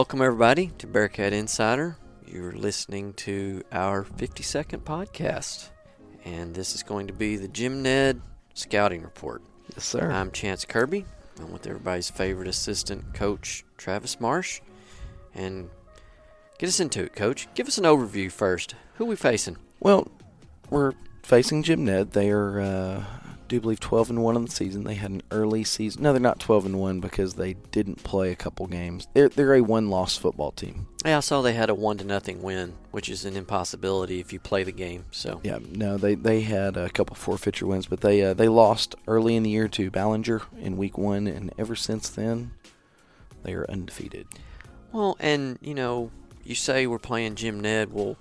Welcome, 0.00 0.22
everybody, 0.22 0.68
to 0.78 0.86
Bearcat 0.86 1.34
Insider. 1.34 1.94
You're 2.26 2.52
listening 2.52 3.12
to 3.18 3.62
our 3.70 4.02
50 4.02 4.42
second 4.42 4.82
podcast, 4.82 5.68
and 6.24 6.54
this 6.54 6.74
is 6.74 6.82
going 6.82 7.08
to 7.08 7.12
be 7.12 7.36
the 7.36 7.48
Jim 7.48 7.82
Ned 7.82 8.22
Scouting 8.54 9.02
Report. 9.02 9.42
Yes, 9.74 9.84
sir. 9.84 10.10
I'm 10.10 10.30
Chance 10.30 10.64
Kirby. 10.64 11.04
I'm 11.38 11.52
with 11.52 11.66
everybody's 11.66 12.08
favorite 12.08 12.48
assistant 12.48 13.12
coach, 13.12 13.62
Travis 13.76 14.18
Marsh. 14.18 14.62
And 15.34 15.68
get 16.56 16.70
us 16.70 16.80
into 16.80 17.02
it, 17.02 17.14
coach. 17.14 17.46
Give 17.54 17.68
us 17.68 17.76
an 17.76 17.84
overview 17.84 18.32
first. 18.32 18.76
Who 18.94 19.04
we 19.04 19.16
facing? 19.16 19.58
Well, 19.80 20.08
we're 20.70 20.94
facing 21.22 21.62
Jim 21.62 21.84
Ned. 21.84 22.12
They 22.12 22.30
are, 22.30 22.58
uh, 22.58 23.04
do 23.50 23.60
believe, 23.60 23.80
12 23.80 24.10
and 24.10 24.22
1 24.22 24.36
on 24.36 24.44
the 24.44 24.50
season. 24.50 24.84
They 24.84 24.94
had 24.94 25.10
an 25.10 25.22
early 25.30 25.64
season. 25.64 26.02
No, 26.02 26.12
they're 26.12 26.20
not 26.20 26.40
12 26.40 26.66
and 26.66 26.78
1 26.78 27.00
because 27.00 27.34
they 27.34 27.54
didn't 27.54 28.02
play 28.02 28.30
a 28.30 28.36
couple 28.36 28.66
games. 28.66 29.08
They're, 29.12 29.28
they're 29.28 29.54
a 29.54 29.60
one 29.60 29.90
loss 29.90 30.16
football 30.16 30.52
team. 30.52 30.86
Yeah, 31.04 31.18
I 31.18 31.20
saw 31.20 31.42
they 31.42 31.52
had 31.52 31.68
a 31.68 31.74
one 31.74 31.98
to 31.98 32.04
nothing 32.04 32.42
win, 32.42 32.74
which 32.90 33.08
is 33.08 33.24
an 33.24 33.36
impossibility 33.36 34.20
if 34.20 34.32
you 34.32 34.38
play 34.38 34.62
the 34.62 34.72
game. 34.72 35.04
So 35.10 35.40
Yeah, 35.42 35.58
no, 35.68 35.96
they, 35.96 36.14
they 36.14 36.42
had 36.42 36.76
a 36.76 36.88
couple 36.90 37.16
forfeiture 37.16 37.66
wins, 37.66 37.86
but 37.86 38.00
they 38.00 38.22
uh, 38.22 38.34
they 38.34 38.48
lost 38.48 38.94
early 39.06 39.34
in 39.34 39.42
the 39.42 39.50
year 39.50 39.68
to 39.68 39.90
Ballinger 39.90 40.42
in 40.58 40.76
week 40.76 40.96
one, 40.96 41.26
and 41.26 41.52
ever 41.58 41.74
since 41.74 42.08
then, 42.08 42.52
they 43.42 43.54
are 43.54 43.68
undefeated. 43.70 44.26
Well, 44.92 45.16
and 45.18 45.58
you 45.62 45.74
know, 45.74 46.10
you 46.44 46.54
say 46.54 46.86
we're 46.86 46.98
playing 46.98 47.36
Jim 47.36 47.60
Ned. 47.60 47.92
Well, 47.92 48.16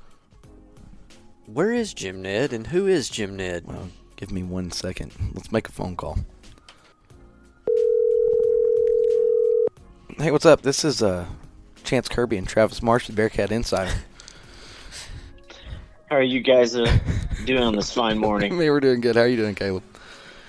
where 1.46 1.74
is 1.74 1.94
Jim 1.94 2.22
Ned, 2.22 2.54
and 2.54 2.68
who 2.68 2.88
is 2.88 3.10
Jim 3.10 3.36
Ned? 3.36 3.66
Well, 3.66 3.90
give 4.20 4.31
me 4.34 4.43
one 4.43 4.70
second. 4.70 5.13
Let's 5.34 5.49
make 5.49 5.70
a 5.70 5.71
phone 5.71 5.95
call. 5.95 6.17
Hey, 10.17 10.31
what's 10.31 10.45
up? 10.45 10.62
This 10.62 10.84
is 10.84 11.01
uh, 11.01 11.25
Chance 11.85 12.09
Kirby 12.09 12.35
and 12.35 12.45
Travis 12.45 12.84
Marsh, 12.84 13.07
the 13.07 13.13
Bearcat 13.13 13.49
Insider. 13.49 13.91
How 16.09 16.17
are 16.17 16.21
you 16.21 16.41
guys 16.41 16.75
uh, 16.75 16.99
doing 17.45 17.63
on 17.63 17.73
this 17.73 17.93
fine 17.93 18.17
morning? 18.17 18.51
hey, 18.57 18.70
we're 18.70 18.81
doing 18.81 18.99
good. 18.99 19.15
How 19.15 19.21
are 19.21 19.27
you 19.27 19.37
doing, 19.37 19.55
Caleb? 19.55 19.84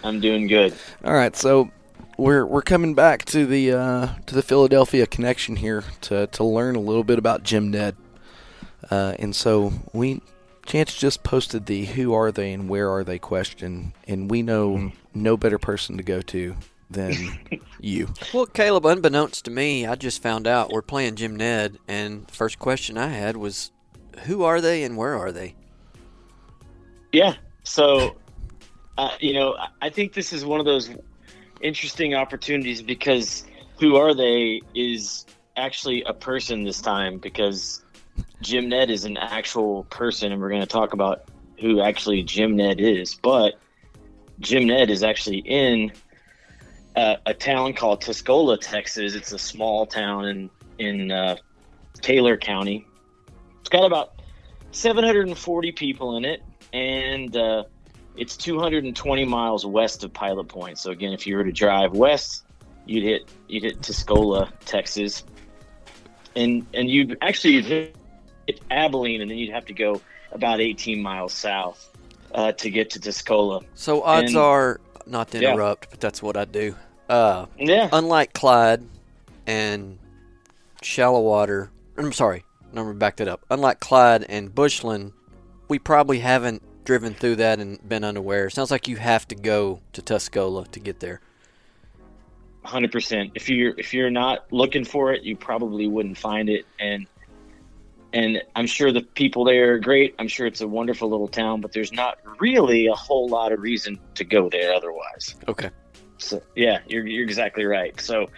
I'm 0.02 0.18
doing 0.18 0.48
good. 0.48 0.74
All 1.04 1.12
right, 1.12 1.36
so 1.36 1.70
we're 2.18 2.44
we're 2.44 2.62
coming 2.62 2.94
back 2.94 3.24
to 3.26 3.46
the 3.46 3.72
uh, 3.72 4.08
to 4.26 4.34
the 4.34 4.42
Philadelphia 4.42 5.06
connection 5.06 5.54
here 5.54 5.84
to 6.00 6.26
to 6.26 6.42
learn 6.42 6.74
a 6.74 6.80
little 6.80 7.04
bit 7.04 7.20
about 7.20 7.44
Jim 7.44 7.70
Ned, 7.70 7.94
uh, 8.90 9.14
and 9.20 9.36
so 9.36 9.72
we 9.92 10.22
Chance 10.70 10.96
just 10.96 11.24
posted 11.24 11.66
the 11.66 11.84
"Who 11.84 12.14
are 12.14 12.30
they 12.30 12.52
and 12.52 12.68
where 12.68 12.88
are 12.88 13.02
they?" 13.02 13.18
question, 13.18 13.92
and 14.06 14.30
we 14.30 14.40
know 14.42 14.92
no 15.12 15.36
better 15.36 15.58
person 15.58 15.96
to 15.96 16.04
go 16.04 16.22
to 16.22 16.54
than 16.88 17.12
you. 17.80 18.08
Well, 18.32 18.46
Caleb, 18.46 18.86
unbeknownst 18.86 19.44
to 19.46 19.50
me, 19.50 19.84
I 19.84 19.96
just 19.96 20.22
found 20.22 20.46
out 20.46 20.70
we're 20.70 20.80
playing 20.80 21.16
Jim 21.16 21.34
Ned, 21.34 21.78
and 21.88 22.24
the 22.24 22.32
first 22.32 22.60
question 22.60 22.96
I 22.96 23.08
had 23.08 23.36
was, 23.36 23.72
who 24.26 24.44
are 24.44 24.60
they 24.60 24.84
and 24.84 24.96
where 24.96 25.18
are 25.18 25.32
they? 25.32 25.56
Yeah. 27.10 27.34
So, 27.64 28.16
uh, 28.96 29.10
you 29.18 29.32
know, 29.34 29.54
I- 29.54 29.86
I 29.86 29.90
think 29.90 30.12
this 30.12 30.32
is 30.32 30.44
one 30.44 30.60
of 30.60 30.66
those 30.66 30.88
interesting 31.60 32.14
opportunities 32.14 32.80
because 32.80 33.44
who 33.80 33.96
are 33.96 34.14
they 34.14 34.60
is 34.76 35.26
actually 35.56 36.04
a 36.04 36.14
person 36.14 36.62
this 36.62 36.80
time 36.80 37.18
because 37.18 37.82
Jim 38.40 38.68
Ned 38.68 38.90
is 38.90 39.04
an 39.04 39.16
actual 39.16 39.84
person, 39.84 40.32
and 40.32 40.40
we're 40.40 40.48
going 40.48 40.62
to 40.62 40.66
talk 40.66 40.92
about 40.92 41.28
who 41.58 41.80
actually 41.80 42.22
Jim 42.22 42.56
Ned 42.56 42.80
is. 42.80 43.14
But 43.14 43.54
Jim 44.38 44.66
Ned 44.66 44.90
is 44.90 45.02
actually 45.02 45.38
in 45.38 45.92
uh, 46.96 47.16
a 47.26 47.34
town 47.34 47.74
called 47.74 48.02
Tuscola, 48.02 48.58
Texas. 48.58 49.14
It's 49.14 49.32
a 49.32 49.38
small 49.38 49.86
town 49.86 50.26
in 50.26 50.50
in 50.78 51.12
uh, 51.12 51.36
Taylor 52.00 52.36
County. 52.36 52.86
It's 53.60 53.68
got 53.68 53.84
about 53.84 54.14
740 54.72 55.72
people 55.72 56.16
in 56.16 56.24
it, 56.24 56.42
and 56.72 57.36
uh, 57.36 57.64
it's 58.16 58.36
220 58.36 59.24
miles 59.26 59.66
west 59.66 60.02
of 60.04 60.12
Pilot 60.12 60.48
Point. 60.48 60.78
So 60.78 60.90
again, 60.90 61.12
if 61.12 61.26
you 61.26 61.36
were 61.36 61.44
to 61.44 61.52
drive 61.52 61.92
west, 61.92 62.44
you'd 62.86 63.04
hit 63.04 63.28
you'd 63.48 63.64
hit 63.64 63.82
Tuscola, 63.82 64.50
Texas, 64.64 65.24
and 66.34 66.66
and 66.72 66.88
you'd 66.88 67.18
actually 67.20 67.54
you'd 67.54 67.94
hit 68.46 68.60
Abilene, 68.70 69.20
and 69.22 69.30
then 69.30 69.38
you'd 69.38 69.52
have 69.52 69.66
to 69.66 69.72
go 69.74 70.00
about 70.32 70.60
18 70.60 71.00
miles 71.02 71.32
south 71.32 71.88
uh, 72.34 72.52
to 72.52 72.70
get 72.70 72.90
to 72.90 73.00
Tuscola. 73.00 73.64
So 73.74 74.02
odds 74.02 74.32
And- 74.32 74.36
are, 74.38 74.80
not 75.06 75.30
to 75.32 75.40
Yeah. 75.40 75.52
interrupt, 75.52 75.90
but 75.90 76.00
that's 76.00 76.22
what 76.22 76.36
I 76.36 76.44
do. 76.44 76.74
Uh, 77.08 77.46
Yeah, 77.58 77.88
unlike 77.92 78.32
Clyde 78.32 78.82
and 79.46 79.98
Shallowater, 80.82 81.70
I'm 81.96 82.12
sorry, 82.12 82.44
number 82.72 82.92
back 82.92 83.16
that 83.16 83.26
up. 83.28 83.44
Unlike 83.50 83.80
Clyde 83.80 84.24
and 84.28 84.54
Bushland, 84.54 85.12
we 85.68 85.78
probably 85.78 86.20
haven't 86.20 86.62
driven 86.84 87.12
through 87.14 87.36
that 87.36 87.58
and 87.58 87.86
been 87.88 88.04
unaware. 88.04 88.48
Sounds 88.50 88.70
like 88.70 88.86
you 88.88 88.96
have 88.96 89.26
to 89.28 89.34
go 89.34 89.80
to 89.92 90.02
Tuscola 90.02 90.68
to 90.70 90.80
get 90.80 91.00
there. 91.00 91.20
hundred 92.62 92.92
percent. 92.92 93.32
If 93.34 93.48
you're 93.48 93.74
if 93.78 93.92
you're 93.94 94.10
not 94.10 94.44
looking 94.52 94.84
for 94.84 95.12
it, 95.12 95.22
you 95.22 95.34
probably 95.36 95.86
wouldn't 95.88 96.18
find 96.18 96.48
it. 96.48 96.66
And 96.78 97.06
and 98.12 98.42
I'm 98.56 98.66
sure 98.66 98.92
the 98.92 99.02
people 99.02 99.44
there 99.44 99.74
are 99.74 99.78
great. 99.78 100.14
I'm 100.18 100.28
sure 100.28 100.46
it's 100.46 100.60
a 100.60 100.68
wonderful 100.68 101.08
little 101.08 101.28
town, 101.28 101.60
but 101.60 101.72
there's 101.72 101.92
not 101.92 102.18
really 102.40 102.86
a 102.86 102.94
whole 102.94 103.28
lot 103.28 103.52
of 103.52 103.60
reason 103.60 103.98
to 104.16 104.24
go 104.24 104.48
there 104.48 104.72
otherwise. 104.72 105.36
Okay. 105.48 105.70
So 106.18 106.42
yeah, 106.56 106.80
you're 106.86 107.06
you're 107.06 107.24
exactly 107.24 107.64
right. 107.64 107.98
So, 108.00 108.28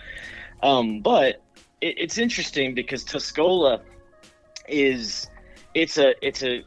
um, 0.62 1.00
but 1.00 1.42
it, 1.80 1.98
it's 1.98 2.18
interesting 2.18 2.74
because 2.74 3.04
Tuscola 3.04 3.82
is 4.68 5.28
it's 5.74 5.98
a 5.98 6.14
it's 6.26 6.42
a 6.42 6.64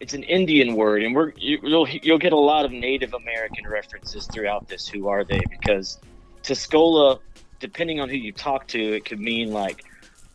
it's 0.00 0.14
an 0.14 0.22
Indian 0.24 0.74
word, 0.74 1.02
and 1.02 1.14
we're 1.14 1.32
you, 1.36 1.58
you'll 1.62 1.88
you'll 1.88 2.18
get 2.18 2.32
a 2.32 2.38
lot 2.38 2.64
of 2.64 2.72
Native 2.72 3.14
American 3.14 3.66
references 3.66 4.26
throughout 4.26 4.68
this. 4.68 4.86
Who 4.86 5.08
are 5.08 5.24
they? 5.24 5.40
Because 5.50 5.98
Tuscola, 6.42 7.20
depending 7.58 8.00
on 8.00 8.08
who 8.08 8.16
you 8.16 8.32
talk 8.32 8.68
to, 8.68 8.78
it 8.78 9.04
could 9.04 9.20
mean 9.20 9.52
like 9.52 9.84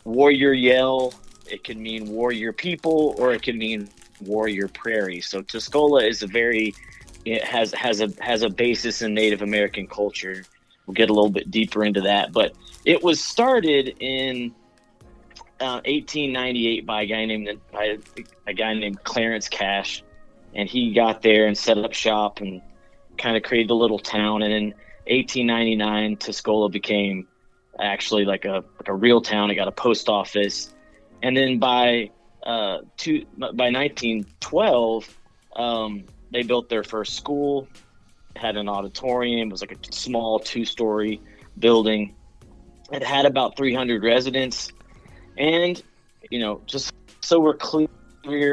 warrior 0.04 0.54
yell, 0.54 1.14
it 1.50 1.64
can 1.64 1.82
mean 1.82 2.10
warrior 2.10 2.54
people, 2.54 3.16
or 3.18 3.34
it 3.34 3.42
can 3.42 3.58
mean 3.58 3.90
warrior 4.22 4.68
prairie. 4.68 5.22
So 5.22 5.42
Tuscola 5.42 6.08
is 6.08 6.24
a 6.24 6.28
very 6.28 6.74
it 7.26 7.44
has 7.44 7.74
has 7.74 8.02
a 8.02 8.12
has 8.20 8.42
a 8.42 8.50
basis 8.50 9.02
in 9.02 9.14
Native 9.14 9.42
American 9.42 9.88
culture. 9.88 10.44
We'll 10.86 10.96
get 10.96 11.10
a 11.10 11.14
little 11.14 11.30
bit 11.30 11.50
deeper 11.50 11.84
into 11.86 12.02
that, 12.02 12.34
but 12.34 12.54
it 12.86 13.02
was 13.02 13.24
started 13.24 13.96
in 14.00 14.54
uh, 15.62 15.80
1898 15.86 16.86
by 16.86 17.04
a 17.04 17.06
guy 17.06 17.26
named 17.26 17.60
by 17.72 17.98
a 18.46 18.54
guy 18.54 18.74
named 18.74 19.04
Clarence 19.04 19.48
Cash, 19.48 20.04
and 20.54 20.68
he 20.68 20.94
got 20.94 21.22
there 21.22 21.48
and 21.48 21.58
set 21.58 21.78
up 21.78 21.94
shop 21.94 22.42
and 22.42 22.62
kind 23.18 23.38
of 23.38 23.44
created 23.44 23.72
a 23.72 23.76
little 23.76 24.00
town. 24.00 24.42
And 24.42 24.54
in 24.54 24.64
1899, 25.08 26.18
Tuscola 26.18 26.70
became 26.70 27.28
actually 27.80 28.26
like 28.26 28.46
a 28.46 28.64
like 28.80 28.88
a 28.88 28.94
real 28.94 29.22
town. 29.22 29.52
It 29.52 29.56
got 29.56 29.68
a 29.70 29.74
post 29.74 30.10
office, 30.10 30.73
and 31.24 31.36
then 31.36 31.58
by 31.58 32.12
uh, 32.46 32.80
two, 32.98 33.26
by 33.38 33.72
1912, 33.72 35.18
um, 35.56 36.04
they 36.32 36.44
built 36.44 36.68
their 36.68 36.84
first 36.84 37.16
school, 37.16 37.68
had 38.36 38.58
an 38.58 38.68
auditorium, 38.68 39.48
it 39.48 39.52
was 39.52 39.62
like 39.62 39.72
a 39.72 39.94
small 39.94 40.38
two 40.38 40.66
story 40.66 41.22
building. 41.58 42.14
It 42.92 43.04
had 43.04 43.26
about 43.26 43.56
300 43.56 44.04
residents. 44.04 44.70
And, 45.38 45.82
you 46.30 46.40
know, 46.40 46.62
just 46.66 46.92
so 47.22 47.40
we're 47.40 47.56
clear 47.56 47.88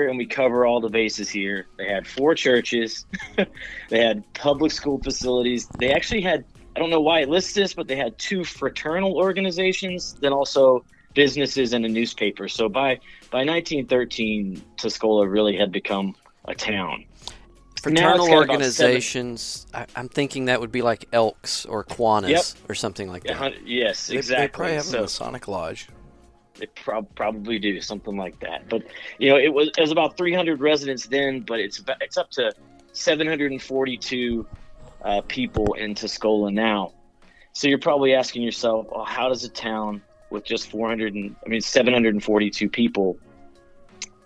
and 0.08 0.16
we 0.16 0.26
cover 0.26 0.64
all 0.64 0.80
the 0.80 0.88
bases 0.88 1.28
here, 1.28 1.66
they 1.76 1.88
had 1.88 2.06
four 2.06 2.36
churches, 2.36 3.04
they 3.88 4.00
had 4.00 4.22
public 4.34 4.70
school 4.70 5.00
facilities. 5.02 5.66
They 5.66 5.92
actually 5.92 6.20
had, 6.20 6.44
I 6.76 6.78
don't 6.78 6.90
know 6.90 7.00
why 7.00 7.20
it 7.20 7.28
lists 7.28 7.52
this, 7.52 7.74
but 7.74 7.88
they 7.88 7.96
had 7.96 8.16
two 8.16 8.44
fraternal 8.44 9.16
organizations, 9.16 10.14
then 10.20 10.32
also 10.32 10.84
businesses 11.14 11.72
and 11.72 11.84
a 11.84 11.88
newspaper. 11.88 12.48
So 12.48 12.68
by, 12.68 12.96
by 13.30 13.44
1913, 13.44 14.62
Tuscola 14.76 15.30
really 15.30 15.56
had 15.56 15.72
become 15.72 16.14
a 16.46 16.54
town. 16.54 17.04
Now 17.82 17.82
Fraternal 17.82 18.10
it's 18.26 18.28
got 18.28 18.42
about 18.44 18.50
organizations, 18.50 19.66
I, 19.72 19.86
I'm 19.96 20.08
thinking 20.08 20.44
that 20.46 20.60
would 20.60 20.70
be 20.72 20.82
like 20.82 21.06
Elks 21.12 21.64
or 21.64 21.82
Kiwanis 21.84 22.28
Yep. 22.28 22.70
or 22.70 22.74
something 22.74 23.08
like 23.08 23.24
Yeah, 23.24 23.32
that. 23.32 23.38
hun- 23.54 23.62
yes, 23.64 24.08
They- 24.08 24.16
exactly. 24.18 24.44
They 24.46 24.48
probably 24.50 24.74
have 24.74 24.94
a 24.94 25.00
Masonic 25.02 25.48
lodge. 25.48 25.88
they 26.58 26.66
prob- 26.66 27.14
probably 27.14 27.58
do 27.58 27.80
something 27.80 28.18
like 28.18 28.38
that. 28.40 28.68
But 28.68 28.82
you 29.18 29.30
know, 29.30 29.38
it 29.38 29.48
was 29.52 29.68
it 29.78 29.80
was 29.80 29.90
about 29.92 30.18
300 30.18 30.60
residents 30.60 31.06
then, 31.06 31.40
but 31.40 31.58
it's 31.58 31.78
about, 31.78 31.96
it's 32.02 32.18
up 32.18 32.30
to 32.32 32.52
742 32.92 34.46
uh, 35.02 35.22
people 35.22 35.72
in 35.74 35.94
Tuscola 35.94 36.52
now. 36.52 36.92
So 37.52 37.66
you're 37.66 37.78
probably 37.78 38.12
asking 38.14 38.42
yourself, 38.42 38.86
oh, 38.92 39.04
how 39.04 39.30
does 39.30 39.42
a 39.44 39.48
town 39.48 40.02
with 40.30 40.44
just 40.44 40.70
400 40.70 41.14
and 41.14 41.36
I 41.44 41.48
mean 41.48 41.60
742 41.60 42.68
people, 42.68 43.18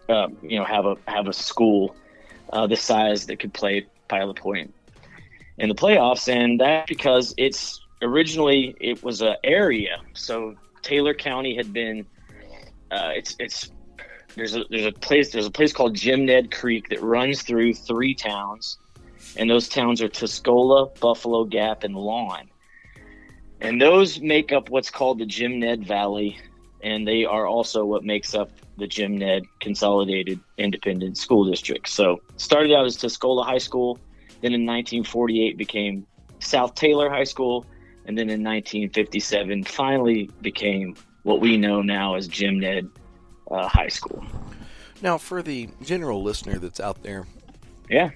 uh, 0.09 0.29
you 0.43 0.59
know, 0.59 0.65
have 0.65 0.87
a 0.87 0.97
have 1.06 1.29
a 1.29 1.33
school 1.33 1.97
uh, 2.53 2.67
the 2.67 2.77
size 2.77 3.27
that 3.27 3.39
could 3.39 3.53
play 3.53 3.87
Pilot 4.09 4.37
Point 4.37 4.75
in 5.59 5.69
the 5.69 5.75
playoffs? 5.75 6.33
And 6.33 6.61
that's 6.61 6.89
because 6.89 7.35
it's 7.37 7.81
originally 8.03 8.77
it 8.81 9.03
was 9.03 9.23
an 9.23 9.37
area. 9.43 10.01
So 10.12 10.55
Taylor 10.83 11.15
County 11.15 11.56
had 11.56 11.73
been 11.73 12.06
uh, 12.91 13.11
it's 13.15 13.37
it's 13.39 13.71
there's 14.37 14.56
a 14.56 14.65
there's 14.71 14.87
a 14.87 14.93
place 14.93 15.33
there's 15.33 15.47
a 15.47 15.51
place 15.51 15.73
called 15.73 15.95
Jim 15.95 16.27
Ned 16.27 16.51
Creek 16.51 16.89
that 16.91 17.03
runs 17.03 17.43
through 17.43 17.75
three 17.75 18.15
towns, 18.15 18.79
and 19.37 19.49
those 19.49 19.69
towns 19.69 20.03
are 20.03 20.09
Tuscola, 20.09 20.99
Buffalo 21.01 21.45
Gap, 21.45 21.85
and 21.85 21.95
Lawn, 21.95 22.51
and 23.65 23.81
those 23.81 24.21
make 24.21 24.53
up 24.53 24.69
what's 24.71 24.91
called 24.91 25.19
the 25.19 25.27
Jim 25.27 25.59
Ned 25.59 25.87
Valley, 25.87 26.39
and 26.83 27.07
they 27.09 27.25
are 27.25 27.47
also 27.47 27.85
what 27.85 28.05
makes 28.05 28.35
up 28.35 28.51
the 28.77 28.87
Jim 28.87 29.17
Ned 29.17 29.45
Consolidated 29.61 30.39
Independent 30.59 31.17
School 31.17 31.45
District. 31.51 31.89
So 31.89 32.21
started 32.37 32.73
out 32.73 32.85
as 32.87 32.97
Tuscola 32.97 33.45
High 33.45 33.59
School, 33.59 33.99
then 34.43 34.53
in 34.53 34.67
1948 34.67 35.57
became 35.57 36.07
South 36.41 36.75
Taylor 36.75 37.09
High 37.09 37.25
School, 37.25 37.65
and 38.07 38.19
then 38.19 38.29
in 38.29 38.43
1957 38.45 39.65
finally 39.65 40.29
became 40.43 40.95
what 41.23 41.41
we 41.41 41.57
know 41.57 41.81
now 41.81 42.15
as 42.17 42.29
Jim 42.29 42.61
Ned 42.61 42.89
uh, 43.51 43.67
High 43.67 43.89
School. 43.89 44.23
Now, 45.01 45.17
for 45.19 45.43
the 45.43 45.69
general 45.83 46.23
listener 46.23 46.59
that's 46.59 46.81
out 46.81 47.03
there, 47.03 47.27
Yeah. 47.89 48.11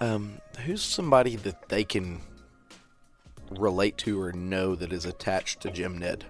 um, 0.00 0.38
who's 0.64 0.82
somebody 0.82 1.36
that 1.36 1.68
they 1.68 1.84
can 1.84 2.20
relate 3.58 3.96
to 3.98 4.20
or 4.20 4.32
know 4.32 4.74
that 4.74 4.92
is 4.92 5.06
attached 5.06 5.60
to 5.60 5.70
Jim 5.70 5.98
Ned? 5.98 6.24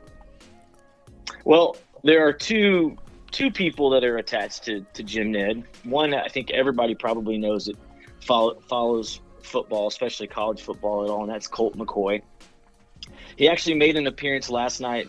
Well, 1.45 1.77
there 2.05 2.27
are 2.27 2.33
two 2.33 2.97
two 3.31 3.51
people 3.51 3.89
that 3.91 4.05
are 4.05 4.19
attached 4.19 4.65
to, 4.65 4.85
to 4.93 5.03
Jim 5.03 5.33
Ned. 5.33 5.65
One, 5.85 6.13
I 6.13 6.29
think 6.29 6.51
everybody 6.51 6.95
probably 6.95 7.39
knows 7.39 7.67
it 7.67 7.77
follow, 8.21 8.61
follows 8.69 9.21
football, 9.43 9.89
especially 9.89 10.27
college 10.27 10.61
football 10.61 11.05
at 11.05 11.11
all, 11.11 11.23
and 11.23 11.31
that's 11.31 11.49
Colt 11.49 11.77
McCoy. 11.77 12.23
He 13.37 13.49
actually 13.49 13.75
made 13.75 13.97
an 13.97 14.07
appearance 14.07 14.51
last 14.51 14.81
night 14.81 15.09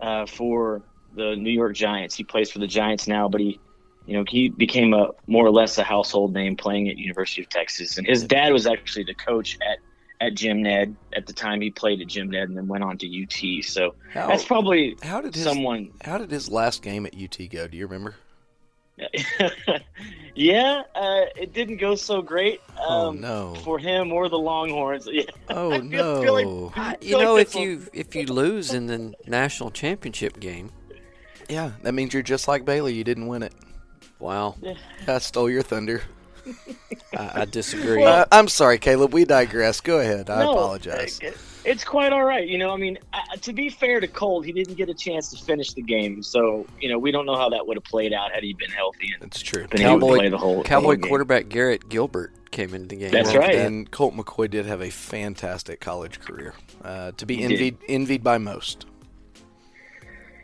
uh, 0.00 0.26
for 0.26 0.82
the 1.14 1.36
New 1.36 1.50
York 1.50 1.74
Giants. 1.74 2.14
He 2.14 2.24
plays 2.24 2.50
for 2.50 2.58
the 2.58 2.66
Giants 2.66 3.06
now, 3.06 3.28
but 3.28 3.40
he, 3.40 3.60
you 4.06 4.16
know, 4.16 4.24
he 4.26 4.48
became 4.48 4.94
a 4.94 5.10
more 5.26 5.46
or 5.46 5.50
less 5.50 5.76
a 5.78 5.84
household 5.84 6.32
name 6.32 6.56
playing 6.56 6.88
at 6.88 6.96
University 6.96 7.42
of 7.42 7.48
Texas, 7.48 7.98
and 7.98 8.06
his 8.06 8.24
dad 8.24 8.52
was 8.52 8.66
actually 8.66 9.04
the 9.04 9.14
coach 9.14 9.58
at 9.60 9.78
at 10.20 10.34
Jim 10.34 10.62
Ned 10.62 10.94
at 11.14 11.26
the 11.26 11.32
time 11.32 11.60
he 11.60 11.70
played 11.70 12.00
at 12.00 12.06
Jim 12.08 12.30
Ned, 12.30 12.48
and 12.48 12.56
then 12.56 12.68
went 12.68 12.84
on 12.84 12.98
to 12.98 13.22
UT. 13.22 13.64
So 13.64 13.94
How, 14.12 14.28
that's 14.28 14.44
probably 14.44 14.96
how 15.02 15.20
did 15.20 15.34
his 15.34 15.44
someone 15.44 15.90
how 16.02 16.18
did 16.18 16.30
his 16.30 16.50
last 16.50 16.82
game 16.82 17.06
at 17.06 17.14
UT 17.14 17.38
go? 17.50 17.66
Do 17.66 17.76
you 17.76 17.86
remember? 17.86 18.14
yeah, 20.34 20.82
uh, 20.94 21.22
it 21.36 21.52
didn't 21.52 21.78
go 21.78 21.94
so 21.94 22.22
great 22.22 22.60
um, 22.78 22.86
oh 22.88 23.10
no! 23.12 23.54
for 23.64 23.78
him 23.78 24.12
or 24.12 24.28
the 24.28 24.38
Longhorns. 24.38 25.08
Yeah. 25.10 25.22
Oh 25.48 25.72
I 25.72 25.78
no! 25.78 26.22
feel 26.22 26.34
like- 26.34 26.76
I- 26.76 26.90
I 26.90 26.96
you 27.00 27.08
feel 27.08 27.18
like 27.18 27.24
know, 27.26 27.36
this 27.36 27.48
if 27.48 27.54
one- 27.54 27.64
you 27.64 27.86
if 27.92 28.14
you 28.14 28.26
lose 28.26 28.72
in 28.74 28.86
the 28.86 29.14
national 29.26 29.70
championship 29.70 30.38
game, 30.38 30.70
yeah, 31.48 31.72
that 31.82 31.92
means 31.94 32.12
you're 32.12 32.22
just 32.22 32.46
like 32.46 32.64
Bailey. 32.64 32.94
You 32.94 33.04
didn't 33.04 33.26
win 33.26 33.42
it. 33.42 33.54
wow, 34.18 34.56
I 35.08 35.18
stole 35.18 35.48
your 35.50 35.62
thunder. 35.62 36.02
I, 37.16 37.42
I 37.42 37.44
disagree. 37.44 38.04
Uh, 38.04 38.24
I'm 38.32 38.48
sorry, 38.48 38.78
Caleb. 38.78 39.12
We 39.12 39.24
digress. 39.24 39.80
Go 39.80 39.98
ahead. 40.00 40.30
I 40.30 40.44
No, 40.44 40.52
apologize. 40.52 41.20
It's 41.64 41.84
quite 41.84 42.12
all 42.12 42.24
right. 42.24 42.48
You 42.48 42.56
know, 42.56 42.70
I 42.70 42.76
mean, 42.78 42.98
uh, 43.12 43.18
to 43.42 43.52
be 43.52 43.68
fair 43.68 44.00
to 44.00 44.08
Colt, 44.08 44.46
he 44.46 44.52
didn't 44.52 44.74
get 44.76 44.88
a 44.88 44.94
chance 44.94 45.30
to 45.32 45.44
finish 45.44 45.74
the 45.74 45.82
game. 45.82 46.22
So, 46.22 46.66
you 46.80 46.88
know, 46.88 46.98
we 46.98 47.10
don't 47.10 47.26
know 47.26 47.36
how 47.36 47.50
that 47.50 47.66
would 47.66 47.76
have 47.76 47.84
played 47.84 48.14
out 48.14 48.32
had 48.32 48.42
he 48.42 48.54
been 48.54 48.70
healthy 48.70 49.10
and 49.14 49.24
It's 49.24 49.42
true. 49.42 49.66
been 49.68 49.82
able 49.82 49.98
to 49.98 50.00
Cowboy- 50.06 50.16
play 50.16 50.28
the 50.30 50.38
whole 50.38 50.58
the 50.62 50.68
Cowboy 50.68 50.84
whole 50.86 50.96
game. 50.96 51.08
quarterback 51.08 51.48
Garrett 51.50 51.88
Gilbert 51.90 52.32
came 52.50 52.72
into 52.74 52.88
the 52.88 52.96
game. 52.96 53.10
That's 53.10 53.34
right. 53.34 53.54
And 53.56 53.90
Colt 53.90 54.14
McCoy 54.14 54.48
did 54.48 54.64
have 54.64 54.80
a 54.80 54.88
fantastic 54.90 55.80
college 55.80 56.18
career, 56.20 56.54
uh, 56.82 57.12
to 57.18 57.26
be 57.26 57.36
He 57.36 57.42
did. 57.42 57.52
envied 57.52 57.76
envied 57.88 58.24
by 58.24 58.38
most. 58.38 58.86